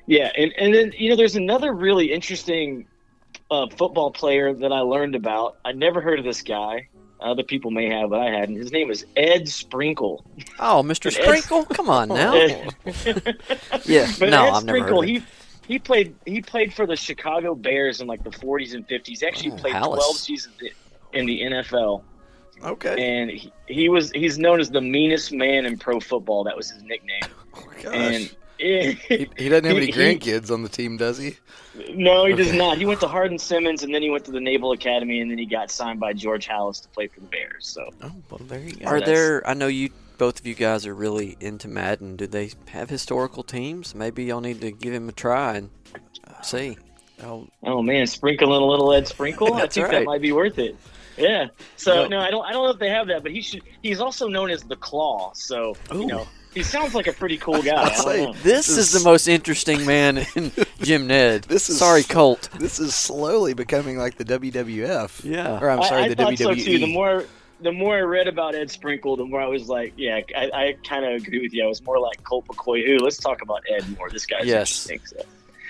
Yeah, 0.07 0.31
and, 0.37 0.53
and 0.59 0.73
then 0.75 0.93
you 0.97 1.09
know, 1.11 1.17
there's 1.17 1.35
another 1.37 1.73
really 1.73 2.13
interesting 2.13 2.87
uh, 3.51 3.67
football 3.69 4.11
player 4.11 4.53
that 4.55 4.73
I 4.73 4.81
learned 4.81 5.15
about. 5.15 5.57
I 5.65 5.73
never 5.73 6.01
heard 6.01 6.19
of 6.19 6.25
this 6.25 6.43
guy. 6.43 6.89
Other 7.21 7.43
people 7.43 7.71
may 7.71 7.89
have, 7.89 8.11
but 8.11 8.21
I 8.21 8.31
hadn't. 8.31 8.57
His 8.57 8.73
name 8.73 8.91
is 8.91 9.07
Ed 9.17 9.49
Sprinkle. 9.49 10.25
Oh, 10.59 10.83
Mr. 10.85 11.11
Sprinkle, 11.23 11.65
come 11.65 11.89
on 11.89 12.09
now. 12.09 12.35
Ed- 12.35 12.75
Yeah, 13.87 14.11
but 14.19 14.29
no, 14.31 14.45
Ed 14.45 14.51
I've 14.51 14.65
never 14.65 14.79
heard 14.81 14.89
Sprinkle, 14.89 14.99
of 15.01 15.05
it. 15.05 15.09
he 15.09 15.23
he 15.67 15.79
played 15.79 16.15
he 16.27 16.43
played 16.43 16.75
for 16.75 16.87
the 16.87 16.95
Chicago 16.97 17.55
Bears 17.55 18.01
in 18.01 18.07
like 18.07 18.23
the 18.23 18.31
40s 18.31 18.75
and 18.75 18.87
50s. 18.87 19.19
He 19.21 19.27
actually 19.27 19.53
Oh, 19.53 19.57
played 19.57 19.75
Halas. 19.75 19.95
12 19.97 20.17
seasons 20.19 20.55
in 21.15 21.25
the 21.27 21.41
NFL, 21.43 22.03
Okay. 22.63 22.97
and 23.21 23.31
he, 23.31 23.51
he 23.67 23.89
was 23.89 24.11
he's 24.13 24.39
known 24.39 24.61
as 24.61 24.69
the 24.71 24.81
meanest 24.83 25.33
man 25.33 25.65
in 25.67 25.79
pro 25.79 25.99
football. 26.01 26.45
That 26.45 26.57
was 26.57 26.71
his 26.71 26.83
nickname. 26.83 27.23
Oh, 27.59 27.65
gosh. 27.83 27.95
And 27.95 28.37
he, 28.59 28.93
he 29.37 29.49
doesn't 29.49 29.65
have 29.65 29.77
any 29.77 29.87
he- 29.87 29.93
he- 29.93 29.99
grandkids 29.99 30.51
on 30.51 30.63
the 30.63 30.69
team, 30.69 30.97
does 30.97 31.19
he? 31.19 31.37
No, 31.91 32.25
he 32.25 32.35
does 32.35 32.53
not. 32.53 32.79
He 32.79 32.87
went 32.87 33.01
to 33.01 33.09
Hardin 33.09 33.39
Simmons, 33.39 33.83
and 33.83 33.95
then 33.95 34.01
he 34.03 34.09
went 34.11 34.25
to 34.25 34.31
the 34.31 34.41
Naval 34.41 34.73
Academy, 34.73 35.21
and 35.21 35.31
then 35.31 35.37
he 35.39 35.45
got 35.47 35.71
signed 35.71 36.01
by 36.01 36.13
George 36.15 36.47
Halas 36.49 36.81
to 36.83 36.89
play 36.89 37.07
for 37.07 37.21
the 37.21 37.27
Bears. 37.27 37.67
So 37.67 37.91
Oh, 38.03 38.13
well, 38.31 38.41
there 38.45 38.61
you 38.61 38.73
go. 38.77 38.87
Are 38.87 38.99
that's- 39.01 39.07
there? 39.07 39.47
I 39.47 39.55
know 39.55 39.67
you 39.67 39.91
both 40.19 40.41
of 40.41 40.47
you 40.47 40.55
guys 40.55 40.87
are 40.87 40.95
really 40.95 41.37
into 41.41 41.69
Madden. 41.69 42.17
Do 42.17 42.27
they 42.27 42.51
have 42.69 42.89
historical 42.89 43.43
teams? 43.43 43.95
Maybe 43.95 44.25
y'all 44.25 44.41
need 44.41 44.63
to 44.63 44.71
give 44.73 44.95
him 44.95 45.11
a 45.11 45.13
try 45.13 45.57
and 45.57 45.71
see. 46.43 46.79
Oh, 47.23 47.47
Oh 47.63 47.83
man, 47.83 48.07
sprinkling 48.07 48.51
a 48.51 48.65
little 48.65 48.93
Ed 48.95 49.07
Sprinkle. 49.09 49.53
I 49.55 49.61
That's 49.61 49.75
think 49.75 49.89
right. 49.89 49.99
that 50.01 50.05
might 50.07 50.21
be 50.23 50.33
worth 50.33 50.59
it. 50.59 50.77
Yeah. 51.19 51.49
So 51.77 52.03
Yep. 52.03 52.11
no, 52.11 52.21
I 52.21 52.31
don't. 52.31 52.45
I 52.45 52.53
don't 52.53 52.65
know 52.65 52.71
if 52.71 52.79
they 52.79 52.91
have 52.91 53.07
that, 53.09 53.23
but 53.23 53.33
he 53.33 53.41
should. 53.41 53.63
He's 53.83 54.01
also 54.01 54.29
known 54.29 54.51
as 54.51 54.63
the 54.63 54.77
Claw. 54.77 55.33
So 55.35 55.75
Ooh. 55.95 56.01
you 56.01 56.07
know, 56.07 56.27
he 56.57 56.63
sounds 56.65 56.95
like 56.95 57.07
a 57.07 57.13
pretty 57.13 57.37
cool 57.39 57.63
guy. 57.63 57.75
I 57.77 57.85
I'll 57.91 57.95
say. 58.03 58.27
This 58.33 58.43
This 58.43 58.69
is 58.71 58.79
is- 58.79 58.93
the 59.03 59.09
most 59.09 59.29
interesting 59.29 59.87
man 59.87 60.27
in 60.35 60.51
Jim 60.83 61.07
Ned. 61.07 61.43
This 61.45 61.69
is- 61.71 61.79
sorry, 61.79 62.03
Colt. 62.03 62.49
this 62.59 62.81
is 62.81 62.95
slowly 62.95 63.55
becoming 63.55 63.97
like 63.99 64.17
the 64.17 64.25
WWF. 64.25 65.23
Yeah. 65.23 65.61
Or 65.61 65.71
I'm 65.71 65.83
sorry, 65.85 66.03
I, 66.03 66.05
I 66.07 66.09
the 66.09 66.17
thought 66.17 66.33
WWE. 66.35 66.39
so 66.39 66.55
too. 66.55 66.79
The 66.81 66.87
more 66.93 67.25
the 67.61 67.73
more 67.73 67.97
I 67.97 68.01
read 68.01 68.29
about 68.29 68.55
Ed 68.55 68.71
Sprinkle, 68.71 69.17
the 69.17 69.25
more 69.25 69.41
I 69.41 69.47
was 69.47 69.69
like, 69.69 69.95
yeah, 69.97 70.21
I, 70.37 70.51
I 70.53 70.77
kind 70.87 71.05
of 71.07 71.23
agree 71.23 71.41
with 71.41 71.55
you. 71.55 71.65
I 71.65 71.67
was 71.69 71.81
more 71.83 71.99
like 71.99 72.23
Colt 72.25 72.47
McCoy. 72.49 72.85
Who? 72.87 72.99
Let's 73.03 73.17
talk 73.17 73.41
about 73.41 73.63
Ed 73.71 73.85
more. 73.97 74.11
This 74.11 74.27
guy's 74.27 74.45
Yes. 74.47 74.89
interesting. 74.91 75.23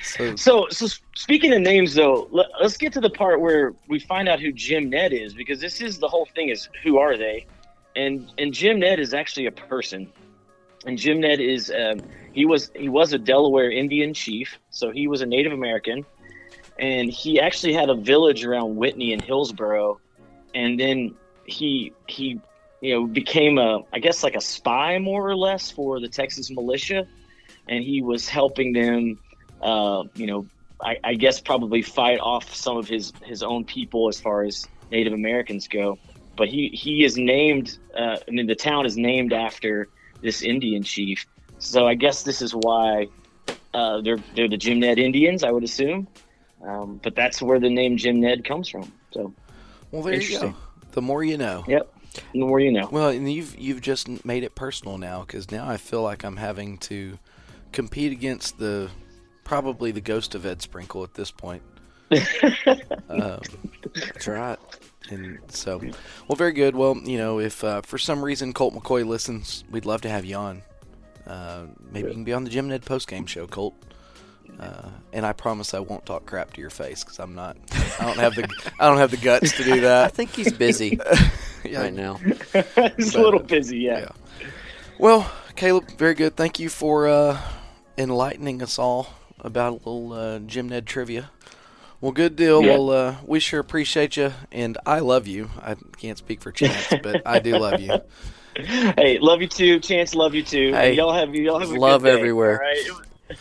So. 0.03 0.35
so, 0.37 0.37
So, 0.37 0.87
so 0.89 0.97
speaking 1.15 1.53
of 1.53 1.61
names, 1.61 1.95
though, 1.95 2.27
let, 2.33 2.47
us 2.61 2.77
get 2.77 2.93
to 2.95 3.01
the 3.01 3.11
part 3.11 3.41
where 3.41 3.73
we 3.89 3.99
find 4.01 4.29
out 4.29 4.41
who 4.41 4.51
Jim 4.53 4.91
Ned 4.91 5.13
is, 5.13 5.33
because 5.35 5.61
this 5.61 5.81
is 5.81 5.99
the 5.99 6.09
whole 6.09 6.27
thing: 6.35 6.49
is 6.49 6.69
who 6.83 6.99
are 6.99 7.17
they? 7.17 7.47
And 7.95 8.31
and 8.37 8.53
Jim 8.53 8.81
Ned 8.81 8.99
is 9.01 9.15
actually 9.15 9.47
a 9.47 9.53
person, 9.53 10.11
and 10.87 10.97
Jim 10.97 11.21
Ned 11.21 11.41
is 11.41 11.71
um, 11.71 12.01
he 12.33 12.47
was 12.47 12.71
he 12.75 12.89
was 12.89 13.13
a 13.13 13.19
Delaware 13.19 13.71
Indian 13.71 14.15
chief, 14.15 14.59
so 14.71 14.91
he 14.91 15.09
was 15.09 15.21
a 15.21 15.27
Native 15.27 15.53
American, 15.53 16.05
and 16.79 17.11
he 17.11 17.41
actually 17.41 17.75
had 17.75 17.91
a 17.91 17.95
village 17.95 18.45
around 18.45 18.77
Whitney 18.77 19.13
and 19.13 19.23
Hillsboro, 19.23 20.01
and 20.55 20.79
then 20.79 21.15
he 21.45 21.93
he 22.07 22.41
you 22.81 22.95
know 22.95 23.07
became 23.07 23.59
a 23.59 23.81
I 23.93 23.99
guess 23.99 24.23
like 24.23 24.37
a 24.37 24.41
spy 24.41 24.99
more 24.99 25.29
or 25.29 25.37
less 25.37 25.71
for 25.71 26.01
the 26.01 26.09
Texas 26.09 26.51
militia, 26.51 27.07
and 27.69 27.83
he 27.83 28.03
was 28.03 28.29
helping 28.29 28.73
them 28.73 29.19
uh, 29.63 30.05
you 30.15 30.27
know, 30.27 30.47
I, 30.81 30.97
I 31.03 31.15
guess 31.15 31.41
probably 31.41 31.83
fight 31.83 32.21
off 32.21 32.55
some 32.55 32.77
of 32.77 32.89
his 32.89 33.13
his 33.25 33.43
own 33.43 33.65
people 33.65 34.09
as 34.09 34.21
far 34.21 34.45
as 34.45 34.67
Native 34.91 35.13
Americans 35.13 35.69
go. 35.69 35.99
But 36.37 36.49
he 36.49 36.69
he 36.69 37.05
is 37.05 37.17
named. 37.17 37.79
Uh, 37.97 38.19
I 38.27 38.31
mean, 38.31 38.47
the 38.47 38.55
town 38.55 38.87
is 38.87 38.97
named 38.97 39.33
after 39.33 39.89
this 40.23 40.43
Indian 40.43 40.83
chief. 40.83 41.27
So 41.59 41.87
I 41.87 41.95
guess 41.95 42.23
this 42.23 42.43
is 42.43 42.53
why 42.53 43.09
uh, 43.75 44.01
they're 44.01 44.19
they're 44.35 44.49
the 44.49 44.57
Jim 44.57 44.81
Ned 44.81 44.99
Indians. 44.99 45.43
I 45.43 45.51
would 45.51 45.65
assume. 45.65 46.09
Um, 46.65 47.01
but 47.03 47.15
that's 47.15 47.41
where 47.43 47.61
the 47.61 47.71
name 47.71 47.97
Jim 47.97 48.21
Ned 48.21 48.45
comes 48.45 48.69
from. 48.69 48.91
So 49.13 49.33
well, 49.91 50.03
there 50.03 50.21
you 50.21 50.41
go. 50.41 50.55
The 50.93 51.03
more 51.03 51.23
you 51.23 51.37
know. 51.37 51.65
yep, 51.69 51.93
the 52.33 52.41
more 52.41 52.61
you 52.61 52.73
know. 52.73 52.89
Well, 52.91 53.09
and 53.11 53.31
you've 53.31 53.57
you've 53.59 53.81
just 53.81 54.25
made 54.25 54.43
it 54.43 54.55
personal 54.55 54.99
now 54.99 55.21
because 55.21 55.51
now 55.51 55.69
I 55.69 55.77
feel 55.77 56.03
like 56.03 56.25
I'm 56.25 56.37
having 56.37 56.79
to 56.79 57.19
compete 57.73 58.13
against 58.13 58.59
the 58.59 58.91
probably 59.45 59.93
the 59.93 60.01
ghost 60.01 60.35
of 60.35 60.47
Ed 60.47 60.63
Sprinkle 60.63 61.05
at 61.05 61.15
this 61.15 61.31
point. 61.31 61.63
um, 63.09 63.41
That's 63.95 64.27
right. 64.27 64.59
And 65.11 65.39
so, 65.49 65.79
well, 66.29 66.37
very 66.37 66.53
good. 66.53 66.75
Well, 66.75 66.97
you 67.05 67.19
know, 67.19 67.39
if 67.41 67.63
uh, 67.65 67.81
for 67.83 67.99
some 67.99 68.25
reason 68.25 68.53
Colt 68.53 68.75
McCoy 68.75 69.07
listens, 69.07 69.65
we'd 69.71 69.85
love 69.87 70.01
to 70.03 70.09
have 70.09 70.25
you 70.25 70.37
on. 70.37 70.63
Uh, 71.27 71.67
maybe 71.91 72.09
you 72.09 72.15
can 72.15 72.25
be 72.25 72.33
on 72.33 72.45
the 72.45 72.51
Jim 72.51 72.69
Ned 72.69 72.85
post 72.85 73.09
game 73.09 73.27
show, 73.27 73.47
Colt. 73.47 73.75
Uh, 74.61 74.89
and 75.13 75.27
I 75.27 75.33
promise 75.33 75.75
I 75.75 75.81
won't 75.81 76.07
talk 76.07 76.25
crap 76.25 76.53
to 76.55 76.61
your 76.61 76.71
face 76.71 77.03
because 77.05 77.19
I'm 77.19 77.35
not. 77.35 77.57
I 78.01 78.07
don't 78.07 78.19
have 78.19 78.35
the. 78.37 78.49
I 78.79 78.89
don't 78.89 78.99
have 78.99 79.11
the 79.11 79.17
guts 79.19 79.55
to 79.57 79.65
do 79.65 79.81
that. 79.83 80.05
I 80.05 80.09
think 80.09 80.31
he's 80.31 80.53
busy 80.53 80.99
Yeah. 81.65 81.83
right 81.83 81.93
now. 81.93 82.15
He's 82.97 83.15
a 83.17 83.21
little 83.21 83.41
busy, 83.41 83.79
yeah. 83.79 83.99
Yeah. 84.01 84.47
Well, 84.99 85.31
Caleb, 85.57 85.91
very 85.99 86.15
good. 86.15 86.37
Thank 86.37 86.59
you 86.61 86.69
for 86.69 87.09
uh, 87.09 87.41
enlightening 87.99 88.63
us 88.63 88.79
all 88.79 89.09
about 89.41 89.71
a 89.73 89.75
little 89.75 90.13
uh, 90.13 90.39
Jim 90.39 90.69
Ned 90.69 90.87
trivia. 90.87 91.31
Well, 92.01 92.13
good 92.13 92.37
deal. 92.37 92.63
Yeah. 92.63 92.73
Well, 92.73 92.91
uh, 92.91 93.17
we 93.25 93.41
sure 93.41 93.59
appreciate 93.61 94.17
you, 94.17 94.33
and 94.53 94.77
I 94.87 94.99
love 95.01 95.27
you. 95.27 95.51
I 95.63 95.77
can't 95.97 96.19
speak 96.19 96.41
for 96.43 96.53
Chance, 96.53 96.95
but 97.03 97.23
I 97.27 97.39
do 97.39 97.57
love 97.59 97.81
you. 97.81 98.01
Hey, 98.59 99.19
love 99.21 99.43
you 99.43 99.49
too, 99.49 99.81
Chance. 99.81 100.15
Love 100.15 100.35
you 100.35 100.43
too. 100.43 100.73
Hey, 100.73 100.95
y'all 100.95 101.13
have 101.13 101.35
y'all 101.35 101.59
have 101.59 101.69
love 101.73 102.05
day, 102.05 102.11
everywhere. 102.13 102.53
all 102.55 102.67
right? 102.67 102.77
It, 102.79 102.91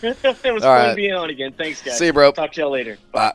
was- 0.03 0.35
it 0.43 0.51
was 0.53 0.61
All 0.65 0.75
fun 0.75 0.87
right. 0.87 0.93
being 0.97 1.13
on 1.13 1.29
again. 1.29 1.53
Thanks, 1.53 1.81
guys. 1.81 1.97
See 1.97 2.07
you, 2.07 2.11
bro. 2.11 2.33
Talk 2.33 2.51
to 2.51 2.59
y'all 2.59 2.69
later. 2.71 2.97
Bye. 3.13 3.31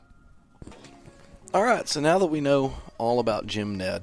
All 1.54 1.62
right, 1.62 1.88
so 1.88 1.98
now 2.00 2.18
that 2.18 2.26
we 2.26 2.42
know 2.42 2.74
all 2.98 3.18
about 3.18 3.46
Jim 3.46 3.76
Ned, 3.78 4.02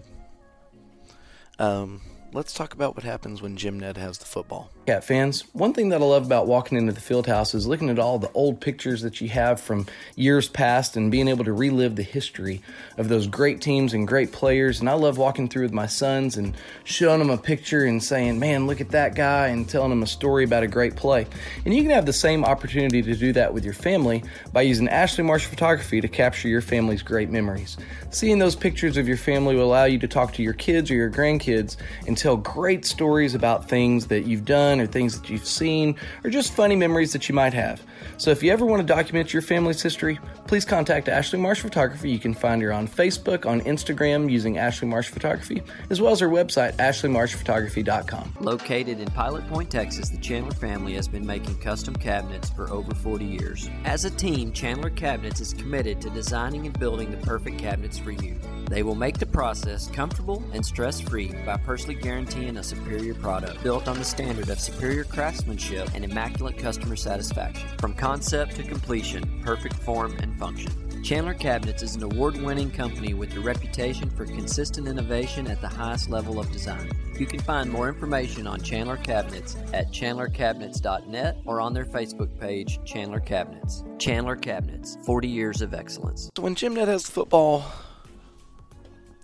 um, 1.59 2.01
let's 2.33 2.51
talk 2.51 2.74
about 2.74 2.95
what 2.95 3.03
happens 3.05 3.43
when 3.43 3.55
Jim 3.57 3.79
Ned 3.79 3.95
has 3.97 4.17
the 4.17 4.25
football. 4.25 4.71
Fans, 4.88 5.44
one 5.51 5.74
thing 5.74 5.89
that 5.89 6.01
I 6.01 6.06
love 6.06 6.25
about 6.25 6.48
walking 6.48 6.77
into 6.77 6.94
the 6.94 7.01
field 7.01 7.27
house 7.27 7.53
is 7.53 7.67
looking 7.67 7.89
at 7.89 8.00
all 8.00 8.20
the 8.20 8.32
old 8.32 8.62
pictures 8.62 9.01
that 9.01 9.20
you 9.20 9.27
have 9.27 9.60
from 9.60 9.86
years 10.15 10.48
past 10.48 10.96
and 10.96 11.12
being 11.12 11.27
able 11.27 11.44
to 11.44 11.51
relive 11.51 11.98
the 11.98 12.03
history 12.03 12.62
of 12.98 13.10
those 13.10 13.27
great 13.27 13.60
teams 13.60 13.94
and 13.94 14.08
great 14.08 14.32
players. 14.32 14.79
And 14.79 14.89
I 14.89 14.94
love 14.94 15.17
walking 15.17 15.50
through 15.50 15.63
with 15.63 15.74
my 15.74 15.88
sons 15.88 16.38
and 16.38 16.56
showing 16.86 17.20
them 17.20 17.29
a 17.29 17.38
picture 17.38 17.84
and 17.84 18.01
saying, 18.01 18.39
man, 18.39 18.65
look 18.65 18.79
at 18.79 18.91
that 18.91 19.13
guy, 19.13 19.48
and 19.48 19.67
telling 19.67 19.89
them 19.89 20.03
a 20.03 20.08
story 20.08 20.46
about 20.46 20.63
a 20.63 20.67
great 20.67 20.96
play. 20.96 21.27
And 21.65 21.75
you 21.75 21.82
can 21.82 21.91
have 21.91 22.06
the 22.06 22.13
same 22.13 22.46
opportunity 22.46 23.01
to 23.01 23.13
do 23.13 23.34
that 23.34 23.53
with 23.53 23.65
your 23.65 23.74
family 23.74 24.24
by 24.53 24.62
using 24.62 24.88
Ashley 24.88 25.25
Marsh 25.25 25.48
Photography 25.48 26.00
to 26.00 26.08
capture 26.08 26.48
your 26.48 26.62
family's 26.62 27.01
great 27.01 27.29
memories. 27.29 27.75
Seeing 28.10 28.39
those 28.39 28.56
pictures 28.56 28.96
of 28.96 29.06
your 29.06 29.17
family 29.17 29.53
will 29.53 29.65
allow 29.65 29.84
you 29.84 30.00
to 30.00 30.08
talk 30.08 30.32
to 30.36 30.44
your 30.44 30.53
kids 30.53 30.89
or 30.89 30.96
your 30.96 31.12
grandkids 31.12 31.75
and 32.08 32.17
tell 32.17 32.38
great 32.38 32.86
stories 32.86 33.36
about 33.36 33.67
things 33.67 34.08
that 34.08 34.25
you've 34.25 34.46
done 34.46 34.76
or 34.79 34.88
things 34.88 35.19
that 35.19 35.29
you've 35.29 35.46
seen 35.46 35.96
or 36.24 36.29
just 36.29 36.53
funny 36.53 36.75
memories 36.75 37.13
that 37.13 37.27
you 37.27 37.36
might 37.36 37.53
have. 37.53 37.81
So 38.17 38.31
if 38.31 38.41
you 38.41 38.51
ever 38.51 38.65
want 38.65 38.81
to 38.81 38.86
document 38.86 39.34
your 39.34 39.41
family's 39.41 39.81
history, 39.81 40.19
please 40.48 40.65
contact 40.65 41.07
Ashley 41.07 41.39
Marsh 41.39 41.62
Photography. 41.62 42.10
You 42.10 42.19
can 42.19 42.34
find 42.34 42.62
her 42.62 42.74
on 42.74 42.88
Facebook, 42.88 43.46
on 43.46 43.62
Instagram 43.62 44.31
using 44.31 44.57
Ashley 44.57 44.88
Marsh 44.88 45.10
Photography, 45.10 45.62
as 45.89 46.01
well 46.01 46.12
as 46.12 46.19
her 46.19 46.29
website, 46.29 46.74
ashleymarshphotography.com. 46.77 48.34
Located 48.39 49.00
in 49.00 49.07
Pilot 49.12 49.48
Point, 49.48 49.69
Texas, 49.69 50.10
the 50.10 50.17
Chandler 50.17 50.53
family 50.53 50.93
has 50.93 51.07
been 51.07 51.25
making 51.25 51.57
custom 51.60 51.96
cabinets 51.96 52.50
for 52.50 52.69
over 52.72 52.93
40 52.93 53.25
years. 53.25 53.69
As 53.86 54.05
a 54.05 54.10
team, 54.10 54.51
Chandler 54.51 54.89
Cabinets 54.89 55.39
is 55.39 55.53
committed 55.53 56.01
to 56.01 56.10
designing 56.10 56.65
and 56.65 56.77
building 56.79 57.12
the 57.12 57.17
perfect 57.17 57.60
cabinets 57.60 57.98
for 57.98 58.12
you. 58.12 58.39
They 58.69 58.83
will 58.83 58.95
make 58.95 59.17
the 59.17 59.25
process 59.25 59.88
comfortable 59.88 60.43
and 60.53 60.65
stress 60.65 61.00
free 61.00 61.33
by 61.45 61.57
personally 61.57 61.95
guaranteeing 61.95 62.57
a 62.57 62.63
superior 62.63 63.13
product 63.13 63.63
built 63.63 63.88
on 63.88 63.97
the 63.97 64.03
standard 64.03 64.50
of 64.50 64.59
superior 64.59 65.05
craftsmanship 65.05 65.89
and 65.93 66.03
immaculate 66.03 66.57
customer 66.57 66.95
satisfaction. 66.95 67.69
From 67.79 67.93
concept 67.93 68.55
to 68.57 68.63
completion, 68.63 69.41
perfect 69.43 69.75
form 69.75 70.17
and 70.19 70.38
function. 70.38 70.71
Chandler 71.03 71.36
Cabinets 71.36 71.83
is 71.83 71.95
an 71.95 72.03
award 72.03 72.41
winning 72.41 72.69
company 72.69 73.13
with 73.13 73.33
a 73.38 73.39
reputation 73.39 74.09
for 74.09 74.25
consistent 74.25 74.88
innovation 74.88 75.47
at 75.47 75.62
the 75.62 75.67
highest 75.67 76.09
level 76.09 76.39
of 76.39 76.51
design. 76.51 76.91
You 77.17 77.25
can 77.25 77.39
find 77.39 77.71
more 77.71 77.88
information 77.88 78.45
on 78.45 78.62
Chandler 78.62 78.97
Cabinets 78.97 79.55
at 79.74 79.91
chandlercabinets.net 79.91 81.38
or 81.45 81.62
on 81.62 81.74
their 81.74 81.86
Facebook 81.86 82.38
page, 82.39 82.79
Chandler 82.83 83.21
Cabinets. 83.21 83.83
Chandler 84.00 84.36
Cabinets, 84.36 84.97
40 85.05 85.27
years 85.27 85.62
of 85.62 85.74
excellence. 85.74 86.29
When 86.38 86.55
Jim 86.55 86.75
Ned 86.75 86.89
has 86.89 87.09
football, 87.09 87.63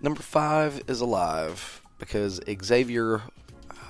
number 0.04 0.22
five 0.22 0.82
is 0.86 1.00
alive 1.00 1.82
because 1.98 2.40
Xavier. 2.62 3.22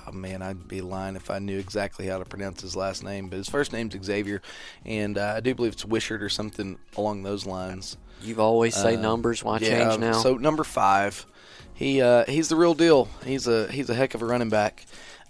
Oh 0.07 0.11
man, 0.11 0.41
I'd 0.43 0.67
be 0.67 0.81
lying 0.81 1.15
if 1.15 1.31
I 1.31 1.39
knew 1.39 1.57
exactly 1.57 2.05
how 2.05 2.19
to 2.19 2.25
pronounce 2.25 2.61
his 2.61 2.75
last 2.75 3.03
name, 3.03 3.27
but 3.27 3.37
his 3.37 3.49
first 3.49 3.73
name's 3.73 3.95
Xavier, 4.03 4.41
and 4.85 5.17
uh, 5.17 5.33
I 5.37 5.39
do 5.39 5.55
believe 5.55 5.73
it's 5.73 5.83
Wishart 5.83 6.21
or 6.21 6.29
something 6.29 6.77
along 6.95 7.23
those 7.23 7.45
lines. 7.47 7.97
You've 8.21 8.39
always 8.39 8.75
say 8.75 8.95
Uh, 8.95 9.01
numbers. 9.01 9.43
Why 9.43 9.57
yeah, 9.57 9.89
change 9.89 9.99
now? 9.99 10.13
So 10.13 10.35
number 10.35 10.63
five, 10.63 11.25
he 11.73 12.01
uh, 12.01 12.23
he's 12.27 12.49
the 12.49 12.55
real 12.55 12.75
deal. 12.75 13.07
He's 13.25 13.47
a 13.47 13.67
he's 13.71 13.89
a 13.89 13.95
heck 13.95 14.13
of 14.13 14.21
a 14.21 14.25
running 14.25 14.49
back. 14.49 14.85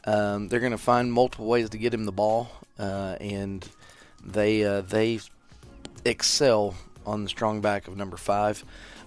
Um, 0.05 0.49
they're 0.49 0.59
going 0.59 0.71
to 0.71 0.77
find 0.77 1.11
multiple 1.11 1.47
ways 1.47 1.69
to 1.69 1.77
get 1.77 1.93
him 1.93 2.03
the 2.03 2.11
ball, 2.11 2.49
uh, 2.77 3.15
and 3.21 3.67
they 4.25 4.63
uh, 4.65 4.81
they 4.81 5.19
excel 6.03 6.75
on 7.05 7.23
the 7.23 7.29
strong 7.29 7.61
back 7.61 7.87
of 7.87 7.95
number 7.95 8.17
five. 8.17 8.65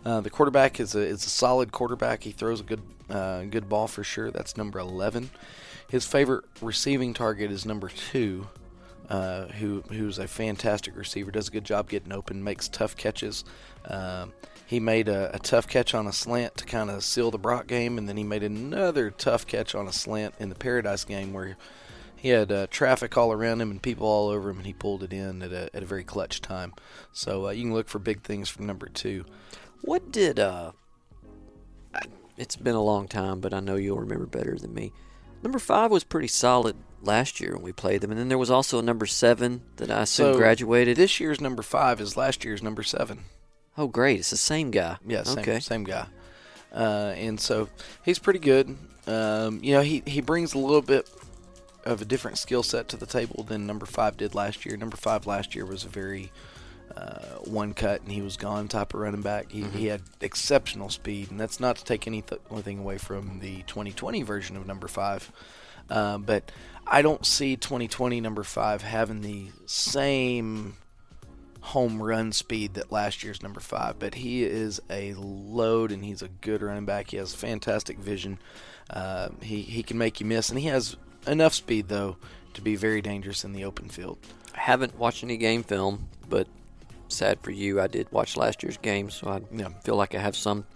Uh, 0.08 0.22
the 0.22 0.30
quarterback 0.30 0.80
is 0.80 0.94
a 0.94 1.00
is 1.00 1.26
a 1.26 1.28
solid 1.28 1.70
quarterback. 1.70 2.22
He 2.22 2.30
throws 2.30 2.60
a 2.60 2.64
good 2.64 2.80
uh, 3.10 3.42
good 3.42 3.68
ball 3.68 3.86
for 3.86 4.02
sure. 4.02 4.30
That's 4.30 4.56
number 4.56 4.78
eleven. 4.78 5.28
His 5.90 6.06
favorite 6.06 6.46
receiving 6.62 7.12
target 7.12 7.50
is 7.50 7.66
number 7.66 7.88
two, 7.88 8.46
uh, 9.10 9.48
who 9.48 9.82
who's 9.90 10.18
a 10.18 10.26
fantastic 10.26 10.96
receiver. 10.96 11.30
Does 11.30 11.48
a 11.48 11.50
good 11.50 11.64
job 11.64 11.90
getting 11.90 12.14
open, 12.14 12.42
makes 12.42 12.68
tough 12.68 12.96
catches. 12.96 13.44
Um, 13.84 14.32
he 14.64 14.80
made 14.80 15.08
a, 15.08 15.34
a 15.34 15.38
tough 15.40 15.68
catch 15.68 15.92
on 15.94 16.06
a 16.06 16.12
slant 16.14 16.56
to 16.56 16.64
kind 16.64 16.88
of 16.88 17.04
seal 17.04 17.30
the 17.30 17.36
Brock 17.36 17.66
game, 17.66 17.98
and 17.98 18.08
then 18.08 18.16
he 18.16 18.24
made 18.24 18.42
another 18.42 19.10
tough 19.10 19.46
catch 19.46 19.74
on 19.74 19.86
a 19.86 19.92
slant 19.92 20.34
in 20.38 20.48
the 20.48 20.54
Paradise 20.54 21.04
game 21.04 21.34
where 21.34 21.58
he 22.16 22.30
had 22.30 22.50
uh, 22.50 22.66
traffic 22.70 23.14
all 23.18 23.30
around 23.30 23.60
him 23.60 23.70
and 23.70 23.82
people 23.82 24.06
all 24.06 24.28
over 24.28 24.48
him, 24.48 24.56
and 24.56 24.66
he 24.66 24.72
pulled 24.72 25.02
it 25.02 25.12
in 25.12 25.42
at 25.42 25.52
a, 25.52 25.68
at 25.76 25.82
a 25.82 25.86
very 25.86 26.04
clutch 26.04 26.40
time. 26.40 26.72
So 27.12 27.48
uh, 27.48 27.50
you 27.50 27.64
can 27.64 27.74
look 27.74 27.88
for 27.88 27.98
big 27.98 28.22
things 28.22 28.48
from 28.48 28.66
number 28.66 28.88
two. 28.88 29.26
What 29.82 30.12
did 30.12 30.38
uh? 30.38 30.72
It's 32.36 32.56
been 32.56 32.76
a 32.76 32.82
long 32.82 33.08
time, 33.08 33.40
but 33.40 33.52
I 33.52 33.60
know 33.60 33.74
you'll 33.74 33.98
remember 33.98 34.26
better 34.26 34.56
than 34.56 34.72
me. 34.72 34.92
Number 35.42 35.58
five 35.58 35.90
was 35.90 36.04
pretty 36.04 36.28
solid 36.28 36.76
last 37.02 37.40
year 37.40 37.54
when 37.54 37.62
we 37.62 37.72
played 37.72 38.00
them, 38.00 38.10
and 38.10 38.18
then 38.18 38.28
there 38.28 38.38
was 38.38 38.50
also 38.50 38.78
a 38.78 38.82
number 38.82 39.06
seven 39.06 39.62
that 39.76 39.90
I 39.90 40.02
assume 40.02 40.34
So 40.34 40.38
graduated. 40.38 40.96
This 40.96 41.18
year's 41.20 41.40
number 41.40 41.62
five 41.62 42.00
is 42.00 42.16
last 42.16 42.44
year's 42.44 42.62
number 42.62 42.82
seven. 42.82 43.24
oh, 43.76 43.88
great! 43.88 44.20
It's 44.20 44.30
the 44.30 44.36
same 44.36 44.70
guy. 44.70 44.98
Yeah, 45.06 45.24
same, 45.24 45.38
okay. 45.38 45.60
same 45.60 45.84
guy. 45.84 46.06
Uh, 46.72 47.14
and 47.16 47.40
so 47.40 47.68
he's 48.04 48.18
pretty 48.18 48.40
good. 48.40 48.76
Um, 49.06 49.60
you 49.62 49.72
know, 49.72 49.80
he, 49.80 50.02
he 50.06 50.20
brings 50.20 50.54
a 50.54 50.58
little 50.58 50.82
bit 50.82 51.08
of 51.84 52.02
a 52.02 52.04
different 52.04 52.36
skill 52.36 52.62
set 52.62 52.88
to 52.88 52.96
the 52.96 53.06
table 53.06 53.42
than 53.42 53.66
number 53.66 53.86
five 53.86 54.16
did 54.16 54.34
last 54.34 54.66
year. 54.66 54.76
Number 54.76 54.96
five 54.96 55.26
last 55.26 55.54
year 55.54 55.64
was 55.64 55.84
a 55.84 55.88
very 55.88 56.30
uh, 56.96 57.38
one 57.44 57.74
cut 57.74 58.02
and 58.02 58.12
he 58.12 58.22
was 58.22 58.36
gone 58.36 58.68
type 58.68 58.94
of 58.94 59.00
running 59.00 59.22
back. 59.22 59.50
He, 59.50 59.62
he 59.62 59.86
had 59.86 60.02
exceptional 60.20 60.88
speed, 60.88 61.30
and 61.30 61.38
that's 61.38 61.60
not 61.60 61.76
to 61.76 61.84
take 61.84 62.06
anything 62.06 62.78
away 62.78 62.98
from 62.98 63.40
the 63.40 63.62
2020 63.62 64.22
version 64.22 64.56
of 64.56 64.66
number 64.66 64.88
five. 64.88 65.30
Uh, 65.90 66.18
but 66.18 66.50
I 66.86 67.02
don't 67.02 67.24
see 67.24 67.56
2020 67.56 68.20
number 68.20 68.42
five 68.42 68.82
having 68.82 69.22
the 69.22 69.48
same 69.66 70.76
home 71.60 72.02
run 72.02 72.32
speed 72.32 72.74
that 72.74 72.90
last 72.90 73.22
year's 73.22 73.42
number 73.42 73.60
five, 73.60 73.98
but 73.98 74.14
he 74.14 74.42
is 74.44 74.80
a 74.88 75.12
load 75.14 75.92
and 75.92 76.04
he's 76.04 76.22
a 76.22 76.28
good 76.28 76.62
running 76.62 76.86
back. 76.86 77.10
He 77.10 77.16
has 77.16 77.34
fantastic 77.34 77.98
vision. 77.98 78.38
Uh, 78.88 79.28
he 79.42 79.62
he 79.62 79.82
can 79.82 79.98
make 79.98 80.20
you 80.20 80.26
miss, 80.26 80.48
and 80.48 80.58
he 80.58 80.68
has 80.68 80.96
enough 81.26 81.52
speed 81.52 81.88
though 81.88 82.16
to 82.54 82.62
be 82.62 82.74
very 82.74 83.02
dangerous 83.02 83.44
in 83.44 83.52
the 83.52 83.64
open 83.64 83.88
field. 83.88 84.18
I 84.54 84.60
haven't 84.60 84.96
watched 84.98 85.22
any 85.22 85.36
game 85.36 85.62
film, 85.62 86.08
but 86.28 86.48
sad 87.08 87.40
for 87.40 87.50
you, 87.50 87.80
I 87.80 87.86
did 87.86 88.10
watch 88.12 88.36
last 88.36 88.62
year's 88.62 88.76
game, 88.78 89.10
so 89.10 89.28
I 89.28 89.40
Yeah. 89.54 89.68
feel 89.84 89.96
like 89.96 90.14
I 90.14 90.18
have 90.20 90.36
some. 90.36 90.66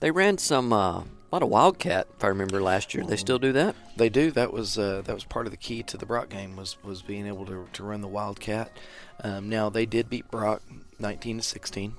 They 0.00 0.10
ran 0.10 0.38
some 0.38 0.72
uh, 0.72 1.00
a 1.00 1.04
lot 1.32 1.42
of 1.42 1.48
Wildcat, 1.48 2.06
if 2.16 2.24
I 2.24 2.28
remember 2.28 2.60
last 2.62 2.94
year. 2.94 3.04
They 3.04 3.16
still 3.16 3.38
do 3.38 3.52
that. 3.52 3.74
They 3.96 4.08
do. 4.08 4.30
That 4.30 4.52
was 4.52 4.78
uh, 4.78 5.02
that 5.04 5.14
was 5.14 5.24
part 5.24 5.46
of 5.46 5.50
the 5.52 5.56
key 5.56 5.82
to 5.84 5.96
the 5.96 6.06
Brock 6.06 6.28
game 6.28 6.56
was 6.56 6.76
was 6.82 7.02
being 7.02 7.26
able 7.26 7.46
to 7.46 7.66
to 7.72 7.82
run 7.84 8.00
the 8.00 8.08
Wildcat. 8.08 8.70
Um, 9.22 9.48
now 9.48 9.70
they 9.70 9.86
did 9.86 10.08
beat 10.10 10.30
Brock 10.30 10.62
19 10.98 11.38
to 11.38 11.42
16. 11.42 11.94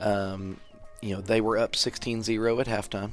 Um, 0.00 0.58
you 1.02 1.14
know 1.14 1.20
they 1.20 1.40
were 1.40 1.56
up 1.58 1.72
16-0 1.72 2.60
at 2.60 2.66
halftime, 2.66 3.12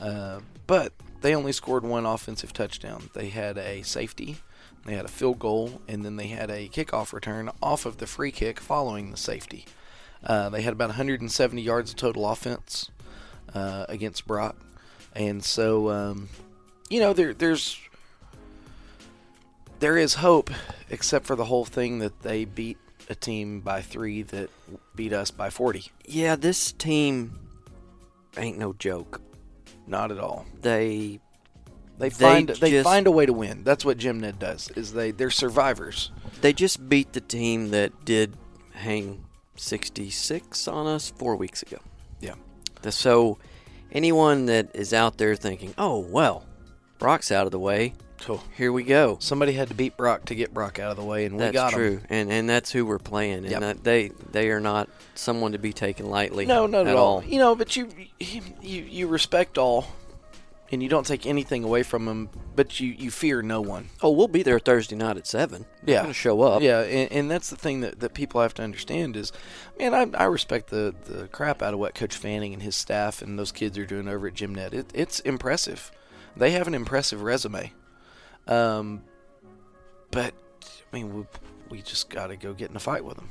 uh, 0.00 0.40
but 0.66 0.92
they 1.20 1.34
only 1.34 1.52
scored 1.52 1.84
one 1.84 2.06
offensive 2.06 2.52
touchdown. 2.52 3.10
They 3.14 3.28
had 3.28 3.58
a 3.58 3.82
safety, 3.82 4.36
they 4.84 4.94
had 4.94 5.04
a 5.04 5.08
field 5.08 5.38
goal, 5.38 5.80
and 5.88 6.04
then 6.04 6.16
they 6.16 6.28
had 6.28 6.50
a 6.50 6.68
kickoff 6.68 7.12
return 7.12 7.50
off 7.62 7.86
of 7.86 7.98
the 7.98 8.06
free 8.06 8.30
kick 8.30 8.60
following 8.60 9.10
the 9.10 9.16
safety. 9.16 9.66
Uh, 10.24 10.48
they 10.48 10.62
had 10.62 10.72
about 10.72 10.88
170 10.88 11.60
yards 11.60 11.90
of 11.90 11.96
total 11.96 12.28
offense 12.28 12.90
uh, 13.54 13.86
against 13.88 14.26
Brock, 14.26 14.56
and 15.14 15.44
so 15.44 15.90
um, 15.90 16.28
you 16.88 17.00
know 17.00 17.12
there 17.12 17.32
there's 17.34 17.78
there 19.80 19.96
is 19.96 20.14
hope, 20.14 20.50
except 20.90 21.26
for 21.26 21.36
the 21.36 21.44
whole 21.44 21.64
thing 21.64 22.00
that 22.00 22.22
they 22.22 22.44
beat 22.44 22.78
a 23.08 23.14
team 23.14 23.60
by 23.60 23.80
three 23.80 24.22
that 24.22 24.50
beat 24.94 25.12
us 25.12 25.30
by 25.30 25.50
40. 25.50 25.90
Yeah, 26.04 26.36
this 26.36 26.72
team 26.72 27.38
ain't 28.36 28.58
no 28.58 28.72
joke. 28.72 29.20
Not 29.86 30.10
at 30.10 30.18
all. 30.18 30.46
They 30.60 31.20
They 31.98 32.08
They 32.10 32.14
find 32.14 32.48
they 32.48 32.70
just- 32.70 32.84
find 32.84 33.06
a 33.06 33.10
way 33.10 33.26
to 33.26 33.32
win. 33.32 33.64
That's 33.64 33.84
what 33.84 33.98
Jim 33.98 34.20
Ned 34.20 34.38
does. 34.38 34.70
Is 34.76 34.92
they 34.92 35.10
they're 35.10 35.30
survivors. 35.30 36.10
they 36.40 36.52
just 36.52 36.88
beat 36.88 37.12
the 37.12 37.20
team 37.20 37.70
that 37.70 38.04
did 38.04 38.36
hang 38.72 39.24
66 39.56 40.68
on 40.68 40.86
us 40.86 41.12
four 41.16 41.36
weeks 41.36 41.62
ago. 41.62 41.78
Yeah. 42.20 42.34
So 42.90 43.38
anyone 43.92 44.46
that 44.46 44.70
is 44.74 44.92
out 44.92 45.18
there 45.18 45.34
thinking, 45.34 45.74
"Oh 45.76 45.98
well, 45.98 46.44
Brock's 46.98 47.30
out 47.32 47.46
of 47.46 47.52
the 47.52 47.58
way, 47.58 47.94
Cool. 48.20 48.42
here 48.56 48.70
we 48.72 48.84
go." 48.84 49.16
Somebody 49.20 49.52
had 49.52 49.68
to 49.68 49.74
beat 49.74 49.96
Brock 49.96 50.24
to 50.26 50.34
get 50.34 50.54
Brock 50.54 50.78
out 50.78 50.92
of 50.92 50.96
the 50.96 51.02
way, 51.04 51.24
and 51.24 51.36
we 51.36 51.50
got 51.50 51.72
true, 51.72 51.98
him. 51.98 52.02
and 52.08 52.32
and 52.32 52.48
that's 52.48 52.70
who 52.70 52.86
we're 52.86 52.98
playing, 52.98 53.38
and 53.38 53.50
Yep. 53.50 53.60
that 53.60 53.84
they 53.84 54.12
they 54.30 54.50
are 54.50 54.60
not 54.60 54.88
someone 55.14 55.52
to 55.52 55.58
be 55.58 55.72
taken 55.72 56.08
lightly. 56.08 56.46
No, 56.46 56.66
not 56.66 56.82
at 56.82 56.88
at 56.88 56.96
all. 56.96 57.22
You 57.24 57.38
know, 57.38 57.54
but 57.56 57.74
you 57.76 57.88
you 58.20 58.42
you 58.60 59.06
respect 59.08 59.58
all 59.58 59.86
and 60.70 60.82
you 60.82 60.88
don't 60.88 61.06
take 61.06 61.24
anything 61.26 61.64
away 61.64 61.82
from 61.82 62.04
them, 62.04 62.28
but 62.54 62.78
you, 62.78 62.88
you 62.90 63.10
fear 63.10 63.40
no 63.42 63.60
one. 63.60 63.88
Oh, 64.02 64.10
we'll 64.10 64.28
be 64.28 64.42
there 64.42 64.58
Thursday 64.58 64.96
night 64.96 65.16
at 65.16 65.26
seven. 65.26 65.64
We're 65.86 65.94
Yeah. 65.94 66.02
gonna 66.02 66.12
show 66.12 66.42
up. 66.42 66.60
Yeah, 66.62 66.80
and, 66.82 67.10
and 67.12 67.30
that's 67.30 67.48
the 67.50 67.56
thing 67.56 67.80
that, 67.80 68.00
that 68.00 68.12
people 68.14 68.40
have 68.42 68.52
to 68.54 68.62
understand 68.62 69.16
is, 69.16 69.32
man, 69.78 69.94
I, 69.94 70.06
I 70.16 70.24
respect 70.24 70.68
the, 70.70 70.94
the 71.06 71.28
crap 71.28 71.62
out 71.62 71.72
of 71.74 71.80
what 71.80 71.94
Coach 71.94 72.16
Fanning 72.16 72.52
and 72.52 72.62
his 72.62 72.76
staff 72.76 73.22
and 73.22 73.38
those 73.38 73.50
kids 73.52 73.78
are 73.78 73.86
doing 73.86 74.08
over 74.08 74.26
at 74.28 74.34
Jim 74.34 74.54
Ned. 74.54 74.74
It, 74.74 74.86
it's 74.94 75.20
impressive. 75.20 75.90
They 76.36 76.50
have 76.50 76.66
an 76.68 76.74
impressive 76.74 77.22
resume. 77.22 77.72
Um, 78.46 79.02
but 80.10 80.32
I 80.92 80.96
mean, 80.96 81.14
we, 81.14 81.24
we 81.70 81.82
just 81.82 82.08
got 82.10 82.28
to 82.28 82.36
go 82.36 82.52
get 82.54 82.70
in 82.70 82.76
a 82.76 82.80
fight 82.80 83.04
with 83.04 83.16
them. 83.16 83.30